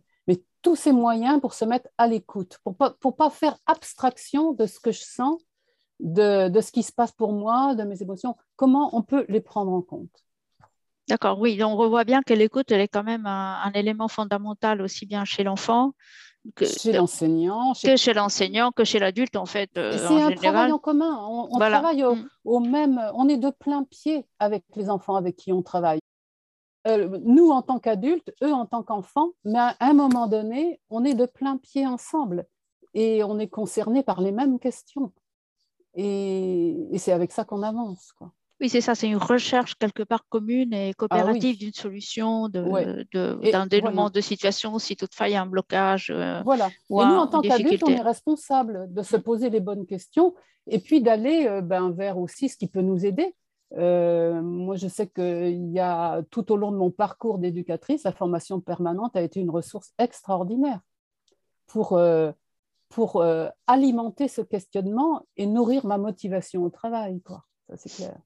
[0.61, 4.53] tous ces moyens pour se mettre à l'écoute, pour ne pas, pour pas faire abstraction
[4.53, 5.41] de ce que je sens,
[5.99, 8.35] de, de, ce qui se passe pour moi, de mes émotions.
[8.55, 10.25] Comment on peut les prendre en compte?
[11.07, 15.05] D'accord, oui, on revoit bien que l'écoute, elle est quand même un, élément fondamental aussi
[15.05, 15.93] bien chez l'enfant
[16.55, 19.69] que chez l'enseignant, que chez l'enseignant, que chez l'adulte en fait.
[19.77, 21.19] Euh, c'est un travail en commun.
[21.27, 22.29] On, travaille au, mm.
[22.45, 25.99] au, même, on est de plein pied avec les enfants avec qui on travaille.
[26.87, 31.03] Euh, nous en tant qu'adultes, eux en tant qu'enfants, mais à un moment donné, on
[31.03, 32.45] est de plein pied ensemble
[32.93, 35.11] et on est concerné par les mêmes questions.
[35.95, 38.11] Et, c'est avec ça qu'on avance.
[38.13, 38.31] Quoi.
[38.59, 42.63] Oui, c'est ça, c'est une recherche quelque part commune et coopérative ah d'une solution, d'un
[42.63, 46.11] de, dénouement de situation, si toutefois il y a un blocage.
[46.11, 46.67] Euh, voilà.
[46.67, 50.35] et nous, en tant qu'adultes, on est responsable de se poser les bonnes questions
[50.67, 53.35] et puis d'aller euh, ben, vers aussi ce qui peut nous aider.
[53.77, 58.11] Euh, moi, je sais qu'il y a tout au long de mon parcours d'éducatrice, la
[58.11, 60.81] formation permanente a été une ressource extraordinaire
[61.67, 62.31] pour, euh,
[62.89, 67.21] pour euh, alimenter ce questionnement et nourrir ma motivation au travail.
[67.69, 68.17] Ça, c'est clair.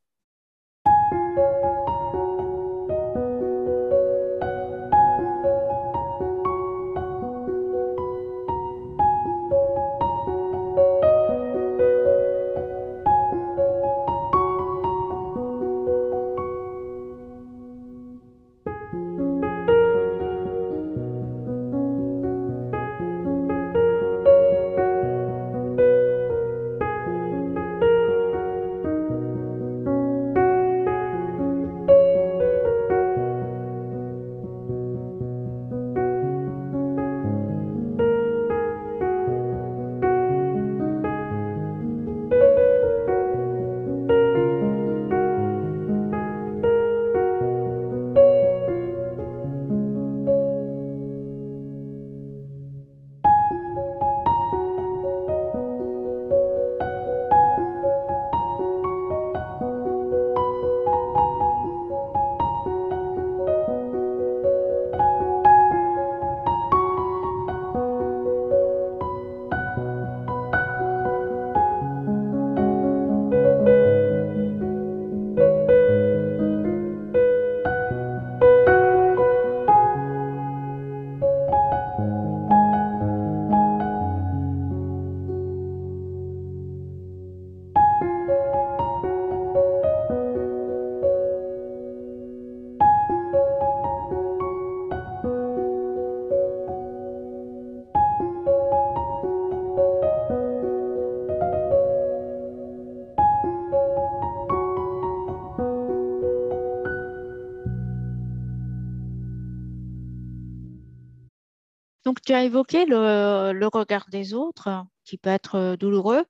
[112.21, 116.25] Tu as évoqué le, regard des autres qui peut être euh, douloureux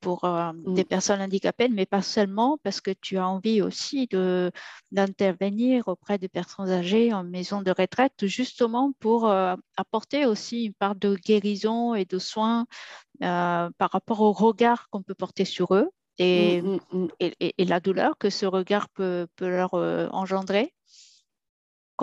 [0.00, 0.74] pour euh, mm.
[0.74, 4.08] des personnes handicapées, mais pas seulement parce que tu as envie aussi
[4.90, 10.74] d'intervenir auprès des personnes âgées en maison de retraite, justement pour euh, apporter aussi une
[10.74, 12.66] part de guérison et de soins
[13.20, 18.18] par rapport au regard qu'on peut porter sur eux et, mm, mm, et, la douleur
[18.18, 19.74] que ce regard peut, peut leur
[20.12, 20.74] engendrer.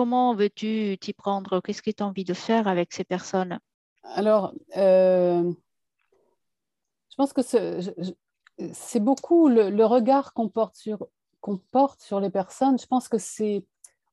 [0.00, 1.60] Comment veux-tu t'y prendre?
[1.60, 3.58] Qu'est-ce que tu as envie de faire avec ces personnes?
[4.02, 5.52] Alors, euh,
[7.10, 12.78] je pense que c'est beaucoup le, regard qu'on porte, sur, les personnes.
[12.78, 13.62] Je pense que c'est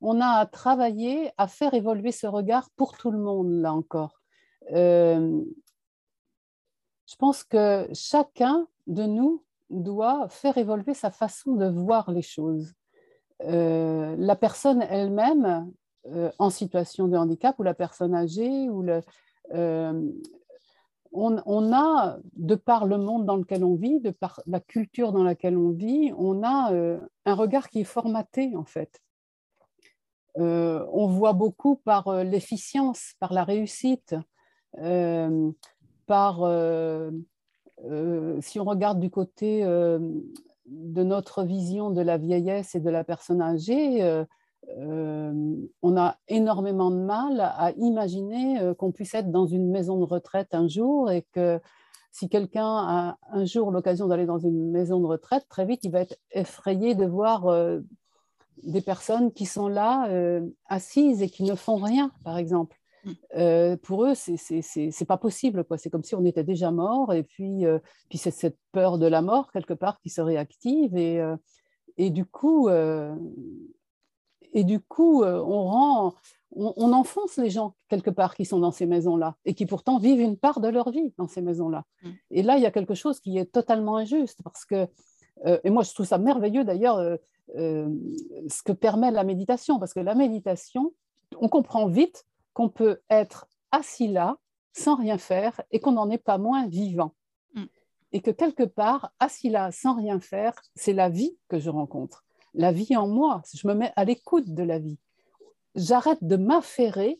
[0.02, 4.20] on a à travailler à faire évoluer ce regard pour tout le monde, là encore.
[4.74, 5.42] Euh,
[7.06, 12.74] je pense que chacun de nous doit faire évoluer sa façon de voir les choses.
[13.44, 15.72] Euh, la personne elle-même
[16.08, 19.02] euh, en situation de handicap ou la personne âgée ou le,
[19.54, 20.10] euh,
[21.12, 25.24] on, a, de par le monde dans lequel on vit, de par la culture dans
[25.24, 26.72] laquelle on vit, on a
[27.26, 29.02] un regard qui est formaté en fait.
[30.36, 34.16] On voit beaucoup par l'efficience, par la réussite,
[36.06, 36.36] par,
[38.42, 39.64] si on regarde du côté
[40.68, 44.26] de notre vision de la vieillesse et de la personne âgée,
[44.70, 45.34] euh,
[45.82, 50.04] on a énormément de mal à imaginer euh, qu'on puisse être dans une maison de
[50.04, 51.62] retraite un jour et que
[52.12, 55.92] si quelqu'un a un jour l'occasion d'aller dans une maison de retraite, très vite, il
[55.92, 57.80] va être effrayé de voir euh,
[58.64, 60.10] des personnes qui sont là,
[60.66, 62.76] assises et qui ne font rien, par exemple.
[63.08, 63.78] Mm.
[63.78, 65.66] pour eux, c'est pas possible.
[65.78, 67.64] C'est comme si on était déjà mort, et puis,
[68.10, 70.96] puis c'est cette peur de la mort, quelque part, qui se réactive.
[70.98, 71.22] Et,
[71.98, 72.70] et du coup,
[74.54, 76.14] et du coup, euh, on rend,
[76.52, 80.22] on, enfonce les gens quelque part qui sont dans ces maisons-là et qui pourtant vivent
[80.22, 81.84] une part de leur vie dans ces maisons-là.
[82.04, 82.10] Mm.
[82.32, 84.88] Et là, il y a quelque chose qui est totalement injuste parce que,
[85.46, 87.88] euh, et moi je trouve ça merveilleux d'ailleurs, euh,
[88.50, 90.94] ce que permet la méditation, parce que la méditation,
[91.40, 92.26] on comprend vite
[92.58, 94.38] qu'on peut être assis là
[94.74, 97.14] sans rien faire et qu'on n'en est pas moins vivant.
[97.54, 97.66] Mm.
[98.14, 102.24] Et que quelque part, assis là sans rien faire, c'est la vie que je rencontre
[102.58, 104.98] la vie en moi, je me mets à l'écoute de la vie.
[105.76, 107.20] J'arrête de m'affairer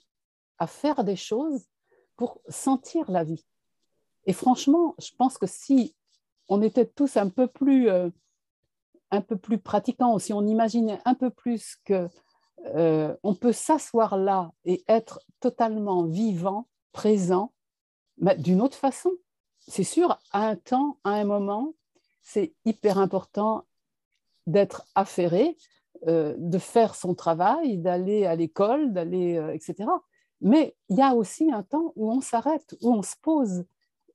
[0.58, 1.68] à faire des choses
[2.16, 3.46] pour sentir la vie.
[4.26, 5.96] Et franchement, je pense que si
[6.50, 8.10] on était tous un peu plus, euh,
[9.12, 12.10] un peu plus pratiquants, si on imaginait un peu plus que
[12.66, 17.54] euh, on peut s'asseoir là et être totalement vivant, présent,
[18.18, 19.12] d'une autre façon.
[19.68, 21.74] C'est sûr, à un temps, à un moment,
[22.22, 23.66] c'est hyper important
[24.48, 25.58] d'être affairé,
[26.08, 29.90] euh, de faire son travail, d'aller à l'école, d'aller, euh, etc.
[30.42, 33.66] Mais il y a aussi un temps où on s'arrête, où on se pose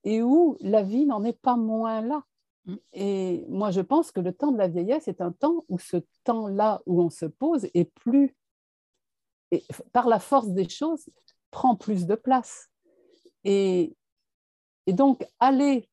[0.05, 2.23] et où la vie n'en est pas moins là.
[2.67, 2.77] Mm.
[2.93, 5.99] Et moi, je pense que le temps de la vieillesse est un temps où ce
[6.25, 8.37] temps-là où on se pose est plus,
[9.51, 11.09] et par la force des choses,
[11.51, 12.71] prend plus de place.
[13.45, 13.95] Et,
[14.87, 15.89] et donc, aller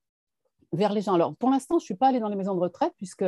[0.72, 1.14] vers les gens.
[1.14, 3.26] Alors, pour l'instant, je ne suis pas allée dans les maisons de retraite puisque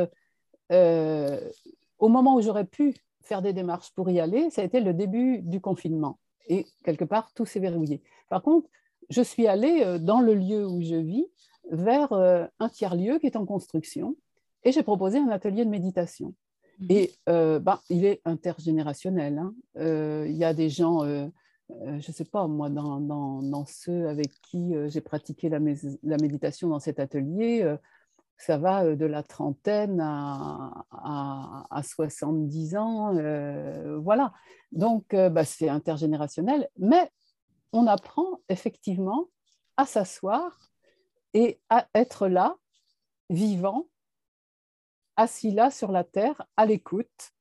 [0.70, 1.50] euh,
[1.98, 4.94] au moment où j'aurais pu faire des démarches pour y aller, ça a été le
[4.94, 6.18] début du confinement.
[6.48, 8.02] Et quelque part, tout s'est verrouillé.
[8.28, 8.68] Par contre,
[9.10, 11.26] je suis allée euh, dans le lieu où je vis
[11.72, 14.16] vers euh, un tiers-lieu qui est en construction
[14.62, 16.34] et j'ai proposé un atelier de méditation.
[16.78, 16.86] Mhm.
[16.90, 19.38] Et ben, il est intergénérationnel.
[19.38, 19.54] Hein.
[19.74, 24.72] Il y a des gens, je ne sais pas, moi, dans, dans, ceux avec qui
[24.86, 25.58] j'ai pratiqué la,
[26.04, 27.76] la, méditation dans cet atelier,
[28.42, 33.16] ça va euh, de la trentaine à, à, 70 ans.
[33.16, 34.32] Euh, voilà.
[34.72, 37.10] Donc, euh, bah, c'est intergénérationnel, mais
[37.72, 39.28] on apprend effectivement
[39.76, 40.58] à s'asseoir
[41.34, 42.56] et à être là,
[43.30, 43.86] vivant,
[45.16, 47.32] assis là sur la terre, à l'écoute.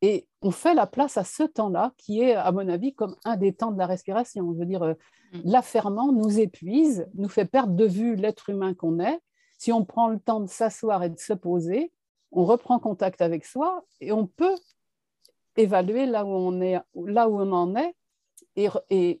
[0.00, 3.36] Et on fait la place à ce temps-là, qui est, à mon avis, comme un
[3.36, 4.52] des temps de la respiration.
[4.54, 4.94] Je veux dire,
[5.32, 5.40] mm.
[5.44, 9.18] l'affairement nous épuise, nous fait perdre de vue l'être humain qu'on est,
[9.58, 11.92] si on prend le temps de s'asseoir et de se poser,
[12.30, 14.54] on reprend contact avec soi et on peut
[15.56, 17.94] évaluer là où on, est, là où on en est
[18.54, 19.20] et, et,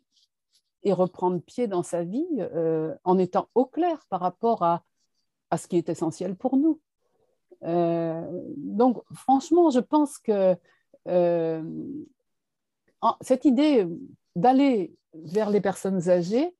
[0.92, 4.82] reprendre pied dans sa vie euh, en étant au clair par rapport à,
[5.50, 6.80] à, ce qui est essentiel pour nous.
[7.64, 8.26] Euh,
[8.56, 10.56] donc, franchement, je pense que
[11.08, 11.62] euh,
[13.20, 13.86] cette idée
[14.36, 16.54] d'aller vers les personnes âgées,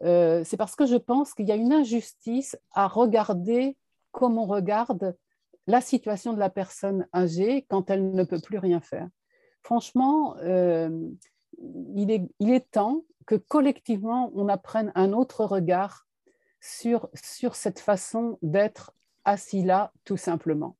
[0.00, 3.78] c'est parce que je pense qu'il y a une injustice à regarder
[4.10, 5.16] comme on regarde
[5.66, 9.08] la situation de la personne âgée quand elle ne peut plus rien faire.
[9.62, 10.36] Franchement,
[11.94, 16.06] il, est, temps que collectivement, on apprenne un autre regard
[16.60, 17.10] sur
[17.54, 18.92] cette façon d'être
[19.24, 20.76] assis là, tout simplement.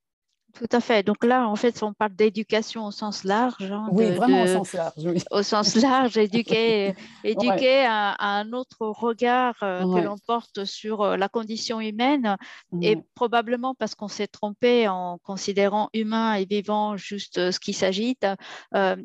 [0.55, 1.03] Tout à fait.
[1.03, 3.73] Donc là, en fait, on parle d'éducation au sens large.
[3.73, 4.95] Hein, oui, vraiment au sens large.
[5.33, 6.95] Au sens large, éduquer,
[7.25, 12.37] éduquer à, un autre regard euh, que l'on porte sur euh, la condition humaine.
[12.83, 17.73] Et probablement parce qu'on s'est trompé en considérant humain et vivant juste euh, ce qui
[17.73, 18.27] s'agite,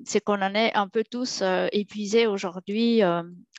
[0.06, 3.02] c'est qu'on en est un peu tous épuisés aujourd'hui.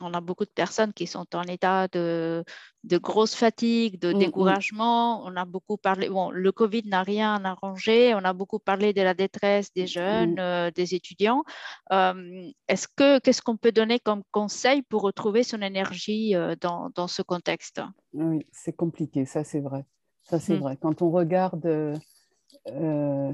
[0.00, 2.44] on a beaucoup de personnes qui sont en état de,
[2.84, 5.22] de grosse fatigue, de découragement.
[5.24, 9.02] On a beaucoup parlé, bon, le Covid n'a rien arrangé on a beaucoup parlé de
[9.02, 10.38] la détresse des jeunes, mm.
[10.38, 11.44] euh, des étudiants.
[11.92, 16.90] Euh, est-ce que qu'est-ce qu'on peut donner comme conseil pour retrouver son énergie euh, dans,
[16.94, 17.80] dans, ce contexte?
[18.12, 19.84] Oui, c'est compliqué, ça c'est vrai.
[20.22, 20.76] Ça c'est vrai.
[20.80, 21.98] Quand on regarde,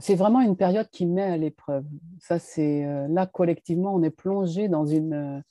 [0.01, 1.85] c'est vraiment une période qui met à l'épreuve.
[2.21, 5.43] Ça c'est là collectivement, on est plongé dans une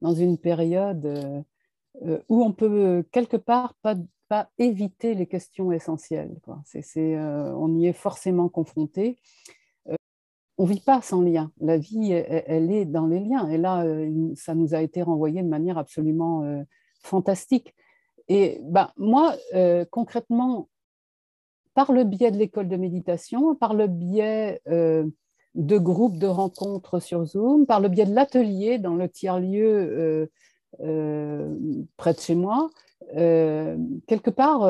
[0.00, 1.44] dans une période
[2.02, 3.96] où on peut quelque part pas,
[4.58, 6.34] éviter les questions essentielles.
[6.42, 6.62] Quoi.
[6.96, 9.18] on y est forcément confronté
[10.58, 11.50] on ne vit pas sans lien.
[11.60, 13.48] La vie, elle, est dans les liens.
[13.48, 16.62] Et là, euh, ça nous a été renvoyé de manière absolument euh,
[17.02, 17.74] fantastique.
[18.28, 20.68] Et ben, moi, euh, concrètement,
[21.74, 27.24] par le biais de l'école de méditation, par le biais de groupes de rencontres sur
[27.24, 30.30] Zoom, par le biais de l'atelier dans le tiers-lieu
[30.78, 32.70] près de chez moi,
[33.12, 34.62] quelque part,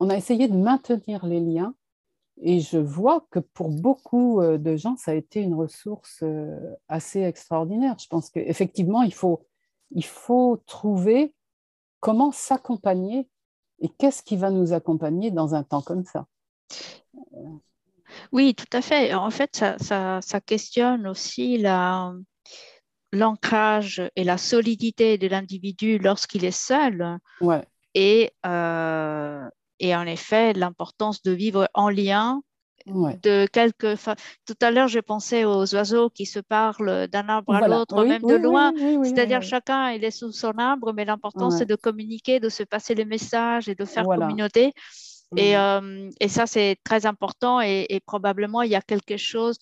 [0.00, 1.74] on a essayé de maintenir les liens
[2.40, 6.74] et je vois que pour beaucoup euh, de gens, ça a été une ressource euh,
[6.88, 7.96] assez extraordinaire.
[8.00, 9.46] Je pense qu'effectivement, il faut,
[9.92, 11.34] il faut trouver
[12.00, 13.28] comment s'accompagner
[13.80, 16.26] et qu'est-ce qui va nous accompagner dans un temps comme ça.
[18.32, 19.14] Oui, tout à fait.
[19.14, 22.12] En fait, ça, ça, questionne aussi la,
[23.12, 27.18] l'ancrage et la solidité de l'individu lorsqu'il est seul.
[27.40, 27.62] Ouais.
[27.94, 29.46] Et, euh,
[29.78, 32.42] et en effet, l'importance de vivre en lien
[32.86, 33.96] de quelques.
[34.46, 38.22] Tout à l'heure, je pensais aux oiseaux qui se parlent d'un arbre à l'autre, même
[38.22, 38.72] de loin.
[39.04, 42.94] C'est-à-dire chacun il est sous son arbre, mais l'important c'est de communiquer, de se passer
[42.94, 44.72] les messages et de faire communauté.
[45.36, 49.56] Et, euh, et, ça, c'est très important et, et, probablement il y a quelque chose,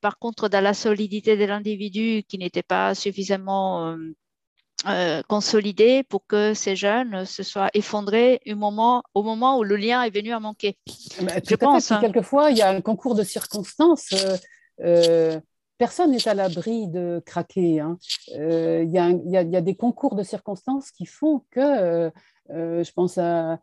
[0.00, 3.96] par contre, dans la solidité de l'individu qui n'était pas suffisamment euh,
[4.88, 9.76] euh, consolidé pour que ces jeunes se soient effondrés au moment, au moment où le
[9.76, 10.76] lien est venu à manquer.
[10.86, 11.92] je pense.
[11.92, 12.00] Hein.
[12.00, 14.14] Quelquefois, il y a un concours de circonstances.
[14.80, 15.38] Euh,
[15.78, 17.80] personne n'est à l'abri de craquer.
[17.80, 17.98] Hein.
[18.28, 22.10] Il y, y, a des concours de circonstances qui font que,
[22.48, 23.60] je pense à,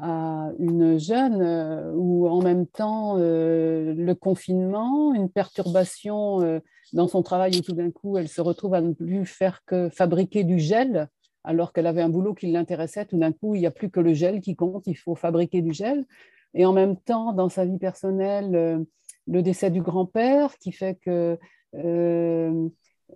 [0.00, 6.60] à une jeune euh, où en même temps euh, le confinement, une perturbation euh,
[6.92, 9.88] dans son travail où tout d'un coup elle se retrouve à ne plus faire que
[9.88, 11.08] fabriquer du gel
[11.44, 14.00] alors qu'elle avait un boulot qui l'intéressait, tout d'un coup il n'y a plus que
[14.00, 16.06] le gel qui compte, il faut fabriquer du gel.
[16.54, 18.86] Et en même temps, dans sa vie personnelle,
[19.26, 21.36] le décès du grand-père qui fait que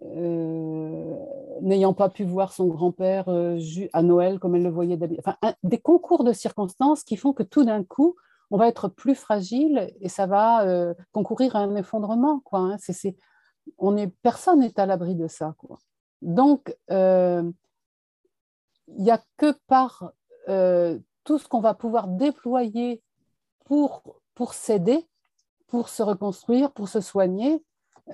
[0.00, 3.58] n'ayant pas pu voir son grand-père euh,
[3.92, 5.24] à Noël comme elle le voyait d'habitude.
[5.26, 8.16] Enfin, des concours de circonstances qui font que tout d'un coup,
[8.50, 12.40] on va être plus fragile et ça va euh, concourir à un effondrement.
[12.40, 12.76] Quoi, hein.
[13.78, 15.54] on est, personne n'est à l'abri de ça.
[16.22, 17.52] Donc, il
[18.88, 20.12] n'y a que par
[21.24, 23.02] tout ce qu'on va pouvoir déployer
[23.66, 24.02] pour,
[24.34, 25.06] pour s'aider,
[25.66, 27.58] pour se reconstruire, pour se soigner, euh,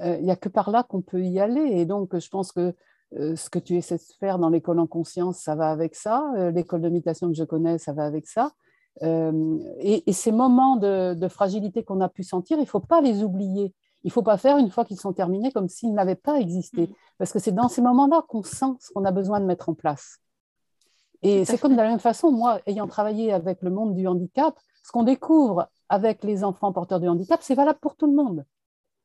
[0.03, 1.61] il n'y a que par là qu'on peut y aller.
[1.61, 2.74] Et donc, je pense que
[3.16, 6.24] euh, ce que tu essaies de faire dans l'école en conscience, ça va avec ça.
[6.36, 8.53] Euh, l'école de méditation que je connais, ça va avec ça.
[9.01, 13.74] Et, ces moments de, fragilité qu'on a pu sentir, il ne faut pas les oublier.
[14.05, 16.82] Il ne faut pas faire une fois qu'ils sont terminés comme s'ils n'avaient pas existé.
[16.82, 16.92] Mm.
[17.18, 19.74] Parce que c'est dans ces moments-là qu'on sent ce qu'on a besoin de mettre en
[19.74, 20.18] place.
[21.22, 24.55] Et c'est comme de la même façon, moi, ayant travaillé avec le monde du handicap,
[24.84, 28.45] ce qu'on découvre avec les enfants porteurs de handicap, c'est valable pour tout le monde.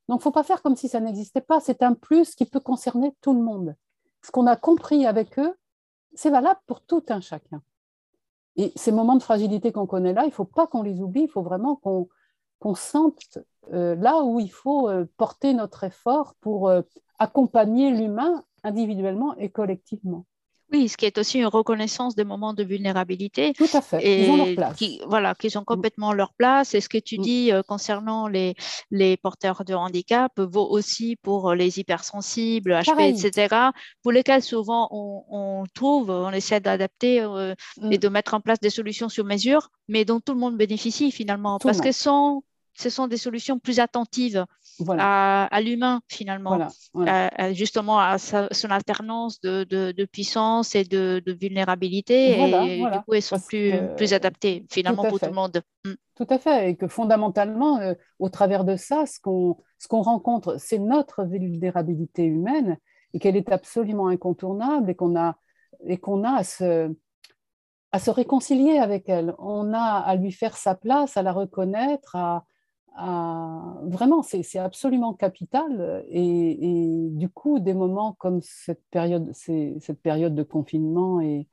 [0.09, 1.59] Donc, il ne faut pas faire comme si ça n'existait pas.
[1.59, 3.75] C'est un plus qui peut concerner tout le monde.
[4.23, 5.55] Ce qu'on a compris avec eux,
[6.15, 7.61] c'est valable pour tout un chacun.
[8.55, 11.25] Et ces moments de fragilité qu'on connaît là, il ne faut pas qu'on les oublie,
[11.25, 13.37] il faut vraiment qu'on sente
[13.71, 16.81] euh, là où il faut euh, porter notre effort pour euh,
[17.19, 20.25] accompagner l'humain individuellement et collectivement.
[20.71, 23.53] Oui, ce qui est aussi une reconnaissance des moments de vulnérabilité.
[23.53, 24.05] Tout à fait.
[24.05, 24.77] Et ils ont leur place.
[24.77, 25.65] Qui, voilà, qu'ils ont mm.
[25.65, 26.73] complètement leur place.
[26.75, 27.21] Et ce que tu mm.
[27.21, 28.55] dis euh, concernant les,
[28.91, 33.55] les porteurs de handicap vaut aussi pour les hypersensibles, HP, etc.,
[34.03, 37.55] pour lesquels souvent on, on trouve, on essaie d'adapter euh,
[37.89, 37.97] et mm.
[37.97, 41.57] de mettre en place des solutions sur mesure, mais dont tout le monde bénéficie finalement,
[41.59, 44.45] parce que ce sont des solutions plus attentives
[44.97, 46.67] à, l'humain finalement,
[47.51, 52.39] justement à son alternance de, puissance et de, vulnérabilité.
[52.39, 55.61] et du coup, elles sont plus, plus adaptées finalement pour tout le monde.
[55.85, 55.93] Mm.
[56.19, 59.55] Tout à fait, et que fondamentalement, euh, au travers de ça, ce qu'on
[59.87, 62.77] qu'on rencontre, c'est notre vulnérabilité humaine
[63.13, 65.37] et qu'elle est absolument incontournable et qu'on a,
[65.87, 66.93] et qu'on a à se,
[67.93, 69.33] à se réconcilier avec elle.
[69.39, 72.43] On a à lui faire sa place, à la reconnaître, à,
[73.83, 76.03] vraiment, c'est absolument capital.
[76.09, 81.47] Et, du coup, des moments comme cette période, cette période de confinement et,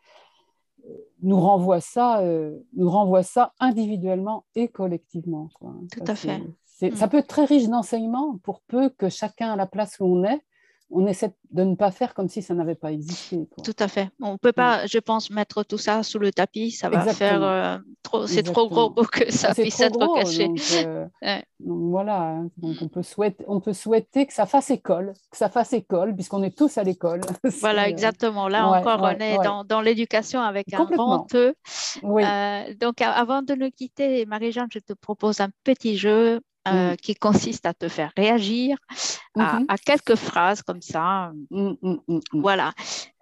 [1.23, 5.49] nous renvoie ça, euh, nous renvoie ça individuellement et collectivement.
[5.91, 6.43] Tout à fait.
[6.65, 7.09] Ça mm.
[7.09, 10.43] peut être très riche d'enseignements pour peu que chacun à la place où on est,
[10.91, 13.49] on essaie de ne pas faire comme si ça n'avait pas existé.
[13.65, 14.09] Tout à fait.
[14.21, 14.89] On ne peut pas, mm.
[14.89, 16.71] je pense, mettre tout ça sous le tapis.
[16.71, 17.79] Ça va faire euh,
[18.27, 20.49] c'est trop gros pour que ça puisse être caché.
[21.59, 22.51] Donc, voilà, hein.
[22.59, 26.15] donc on peut, souhaiter, on peut souhaiter que ça fasse école, que ça fasse école,
[26.15, 27.23] puisqu'on est tous à l'école.
[27.61, 28.47] Voilà, exactement.
[28.47, 31.55] Là encore, on est dans, dans l'éducation avec un grand E.
[32.79, 36.97] donc avant de nous quitter, Marie-Jeanne, je te propose un petit jeu euh, mm.
[36.97, 38.79] qui consiste à te faire réagir
[39.39, 39.79] à, mm-hmm.
[39.85, 41.33] quelques phrases comme ça.
[41.51, 42.73] Mm, mm, voilà.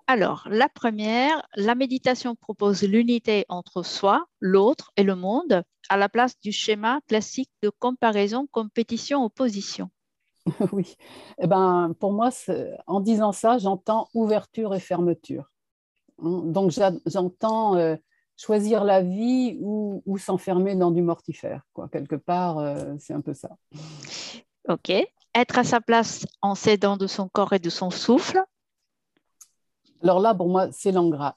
[0.07, 6.09] Alors, la première, la méditation propose l'unité entre soi, l'autre et le monde à la
[6.09, 9.91] place du schéma classique de comparaison, compétition, opposition.
[10.73, 10.97] Oui,
[11.39, 12.29] eh ben, pour moi,
[12.87, 15.51] en disant ça, j'entends ouverture et fermeture.
[16.19, 16.71] Donc,
[17.07, 17.97] j'entends euh,
[18.37, 21.63] choisir la vie ou, s'enfermer dans du mortifère.
[21.73, 21.89] Quoi.
[21.89, 23.51] Quelque part, euh, c'est un peu ça.
[24.69, 24.91] OK.
[25.35, 28.43] Être à sa place en s'aidant de son corps et de son souffle.
[30.03, 30.93] Alors là, pour moi, c'est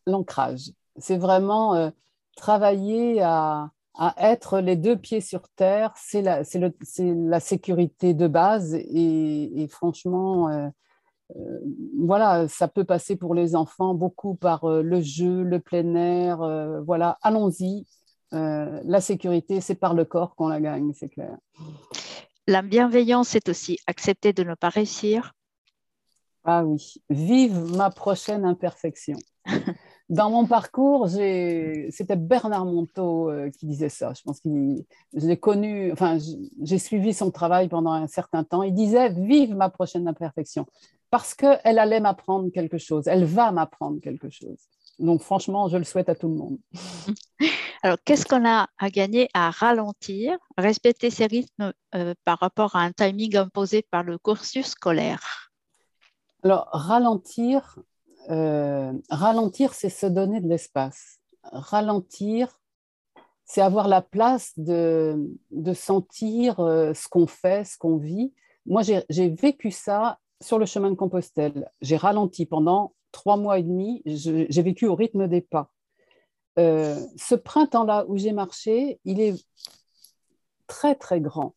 [0.06, 0.72] l'ancrage.
[0.98, 1.90] C'est vraiment euh,
[2.36, 3.72] travailler à,
[4.18, 5.94] être les deux pieds sur terre.
[5.96, 6.44] C'est la,
[7.00, 8.76] la, sécurité de base.
[8.76, 10.68] Et, franchement, euh,
[11.36, 11.60] euh,
[12.00, 16.42] voilà, ça peut passer pour les enfants beaucoup par euh, le jeu, le plein air.
[16.42, 17.86] Euh, voilà, allons-y.
[18.32, 21.38] la sécurité, c'est par le corps qu'on la gagne, c'est clair.
[22.48, 25.34] La bienveillance, c'est aussi accepter de ne pas réussir.
[26.44, 29.18] Ah oui, vive ma prochaine imperfection.
[30.10, 34.14] Dans mon parcours, c'était Bernard Monteau qui disait ça.
[34.14, 34.50] Je pense que
[35.14, 36.18] je l'ai connu, enfin,
[36.62, 38.64] j'ai suivi son travail pendant un certain temps.
[38.64, 40.66] Il disait Vive ma prochaine imperfection
[41.10, 44.58] parce qu'elle allait m'apprendre quelque chose, elle va m'apprendre quelque chose.
[45.00, 46.58] Donc franchement, je le souhaite à tout le monde.
[47.84, 52.82] Alors, qu'est-ce qu'on a à gagner à ralentir, respecter ses rythmes euh, par rapport à
[52.82, 55.52] un timing imposé par le cursus scolaire?
[56.44, 57.78] Alors, ralentir,
[58.30, 61.20] euh, ralentir, c'est se donner de l'espace.
[61.44, 62.60] Ralentir,
[63.46, 65.16] c'est avoir la place de,
[65.52, 68.34] de sentir euh, ce qu'on fait, ce qu'on vit.
[68.66, 71.70] Moi, j'ai vécu ça sur le chemin de Compostelle.
[71.82, 74.02] J'ai ralenti pendant trois mois et demi.
[74.06, 75.70] J'ai vécu au rythme des pas.
[76.60, 79.36] Euh, ce printemps-là où j'ai marché, il est
[80.66, 81.56] très, très grand.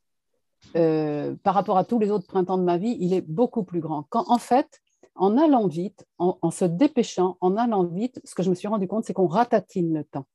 [0.77, 3.81] Euh, par rapport à tous les autres printemps de ma vie, il est beaucoup plus
[3.81, 4.05] grand.
[4.11, 4.81] Quand, en fait,
[5.15, 8.69] en allant vite, en, en se dépêchant, en allant vite, ce que je me suis
[8.69, 10.27] rendu compte, c'est qu'on ratatine le temps.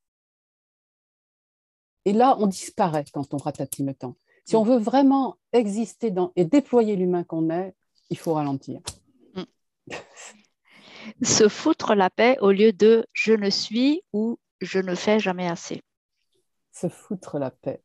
[2.05, 4.15] Et là, on disparaît quand on ratatine le temps.
[4.45, 7.73] Si on veut vraiment exister dans, et déployer l'humain qu'on est,
[8.09, 8.81] il faut ralentir.
[9.35, 9.43] Mm.
[11.23, 15.47] Se foutre la paix au lieu de je ne suis ou je ne fais jamais
[15.47, 15.81] assez.
[16.71, 17.81] Se foutre la paix.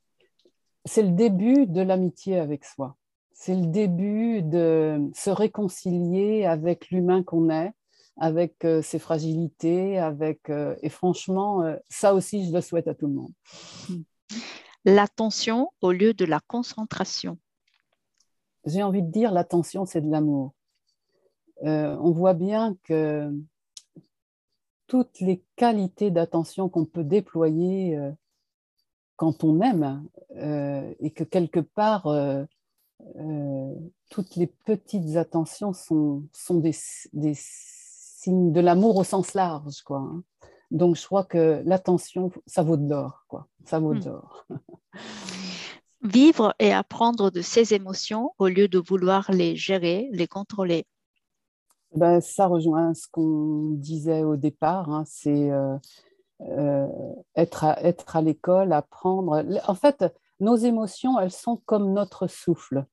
[0.85, 2.97] C'est le début de l'amitié avec soi.
[3.33, 7.73] C'est le début de se réconcilier avec l'humain qu'on est,
[8.17, 12.95] avec euh, ses fragilités, avec euh, et franchement, euh, ça aussi, je le souhaite à
[12.95, 13.33] tout le monde.
[14.85, 17.39] L'attention au lieu de la concentration
[18.71, 20.55] j'ai envie de dire, l'attention, c'est de l'amour.
[21.65, 23.31] Euh, on voit bien que
[24.87, 28.11] toutes les qualités d'attention qu'on peut déployer euh,
[29.17, 30.05] quand on aime,
[30.37, 32.09] euh, et que quelque part,
[34.09, 39.83] toutes les petites attentions sont, sont des, signes de l'amour au sens large.
[39.83, 40.23] Quoi, hein.
[40.71, 43.25] Donc, je crois que l'attention, ça vaut de l'or.
[43.29, 43.49] Quoi.
[43.65, 44.13] Ça vaut de hmm.
[44.13, 44.47] l'or.
[46.03, 50.87] vivre et apprendre de ses émotions au lieu de vouloir les gérer, les contrôler.
[51.95, 55.77] Ben, ça rejoint ce qu'on disait au départ, hein, c'est euh,
[56.43, 56.87] euh,
[57.35, 59.45] être à, l'école, apprendre.
[59.67, 60.05] En fait,
[60.39, 62.87] nos émotions, elles sont comme notre souffle.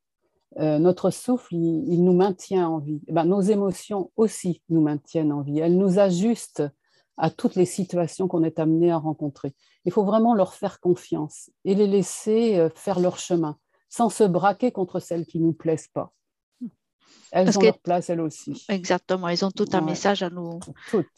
[0.60, 3.02] Euh, notre souffle, il, nous maintient en vie.
[3.10, 5.60] Ben, nos émotions aussi nous maintiennent en vie.
[5.60, 6.64] Elles nous ajustent
[7.18, 9.54] à toutes les situations qu'on est amené à rencontrer.
[9.88, 13.58] Il faut vraiment leur faire confiance et les laisser euh, faire leur chemin,
[13.88, 16.12] sans se braquer contre celles qui ne nous plaisent pas.
[17.32, 18.66] Elles ont leur place, elles aussi.
[18.68, 20.60] Exactement, elles ont tout un message à nous,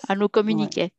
[0.08, 0.94] à nous communiquer.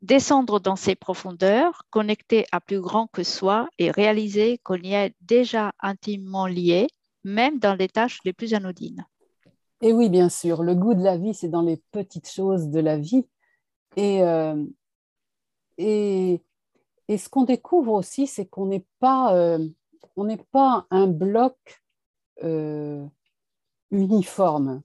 [0.00, 5.14] descendre dans ces profondeurs, connecter à plus grand que soi et réaliser qu'on y est
[5.20, 6.86] déjà intimement lié,
[7.22, 9.04] même dans les tâches les plus anodines.
[9.82, 12.80] Et oui, bien sûr, le goût de la vie, c'est dans les petites choses de
[12.80, 13.26] la vie.
[13.96, 14.64] Et, euh,
[15.78, 16.42] et,
[17.08, 19.66] ce qu'on découvre aussi, c'est qu'on n'est pas, euh,
[20.52, 21.56] pas un bloc
[22.44, 23.06] euh,
[23.90, 24.82] uniforme.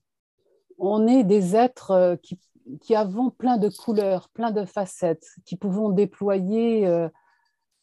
[0.78, 2.40] On est des êtres qui,
[2.80, 7.10] qui, avons plein de couleurs, plein de facettes, qui pouvons déployer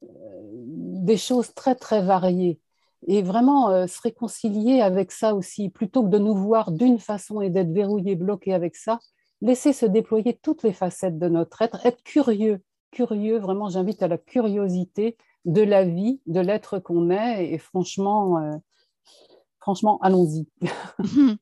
[0.02, 2.58] des choses très, très variées
[3.06, 7.40] et vraiment euh, se réconcilier avec ça aussi, plutôt que de nous voir d'une façon
[7.40, 8.98] et d'être verrouillé, bloqué avec ça,
[9.40, 13.38] laisser se déployer toutes les facettes de notre être, être curieux curieux.
[13.38, 17.52] Vraiment, j'invite à la curiosité de la vie, de l'être qu'on est.
[17.52, 18.56] Et, franchement, euh,
[19.60, 20.48] franchement, allons-y.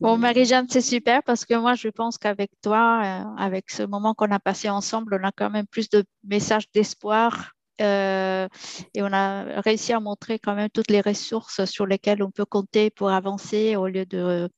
[0.00, 4.14] bon, Marie-Jeanne, c'est super parce que moi, je pense qu'avec toi, euh, avec ce moment
[4.14, 7.52] qu'on a passé ensemble, on a quand même plus de messages d'espoir.
[7.80, 8.48] Euh,
[8.94, 12.44] et on a réussi à montrer quand même toutes les ressources sur lesquelles on peut
[12.44, 14.48] compter pour avancer au lieu de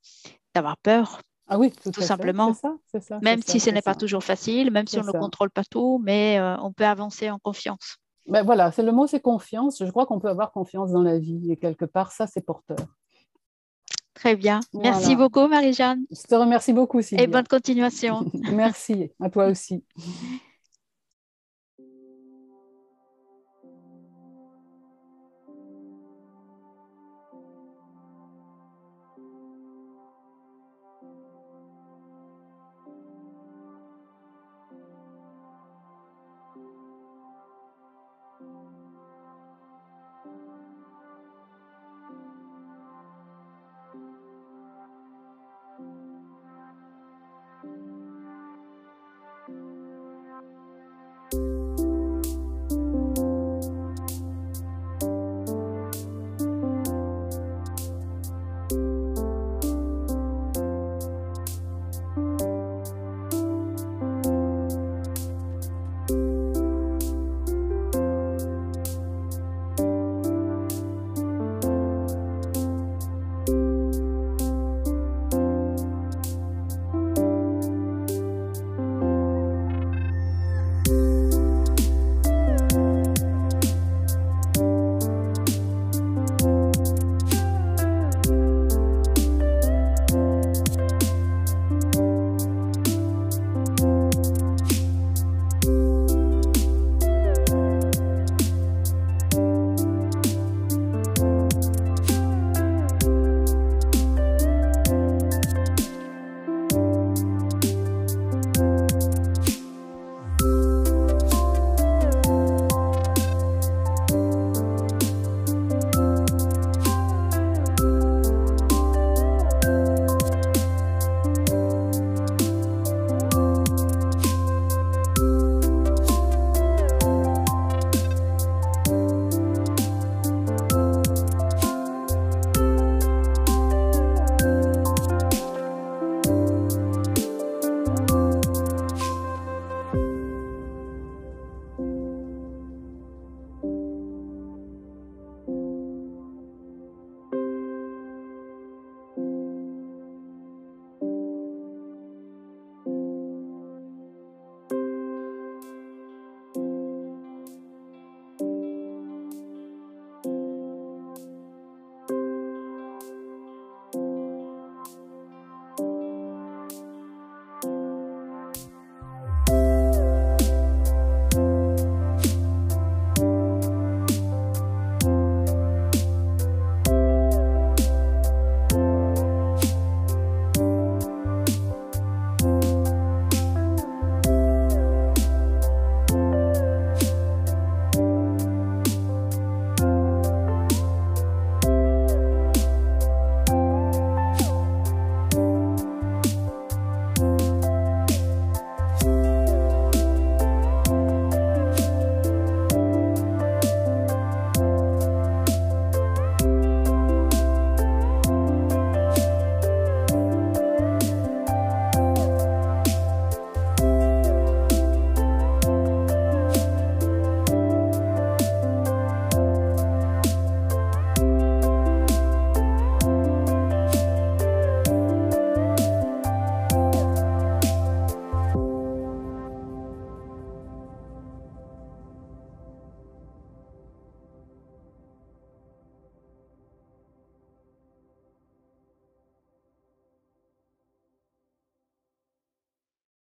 [0.54, 1.20] d'avoir peur.
[1.46, 2.54] Ah oui, tout, simplement.
[2.54, 5.64] Ça, ça, même si ce n'est pas toujours facile, même si on ne contrôle pas
[5.64, 7.98] tout, mais on peut avancer en confiance.
[8.26, 9.84] Ben voilà, c'est le mot, c'est confiance.
[9.84, 12.78] Je crois qu'on peut avoir confiance dans la vie et quelque part, ça, c'est porteur.
[14.14, 14.60] Très bien.
[14.72, 16.04] Merci beaucoup, Marie-Jeanne.
[16.10, 17.24] Je te remercie beaucoup, Sylvia.
[17.24, 18.24] Et bonne continuation.
[18.52, 19.84] Merci, à toi aussi.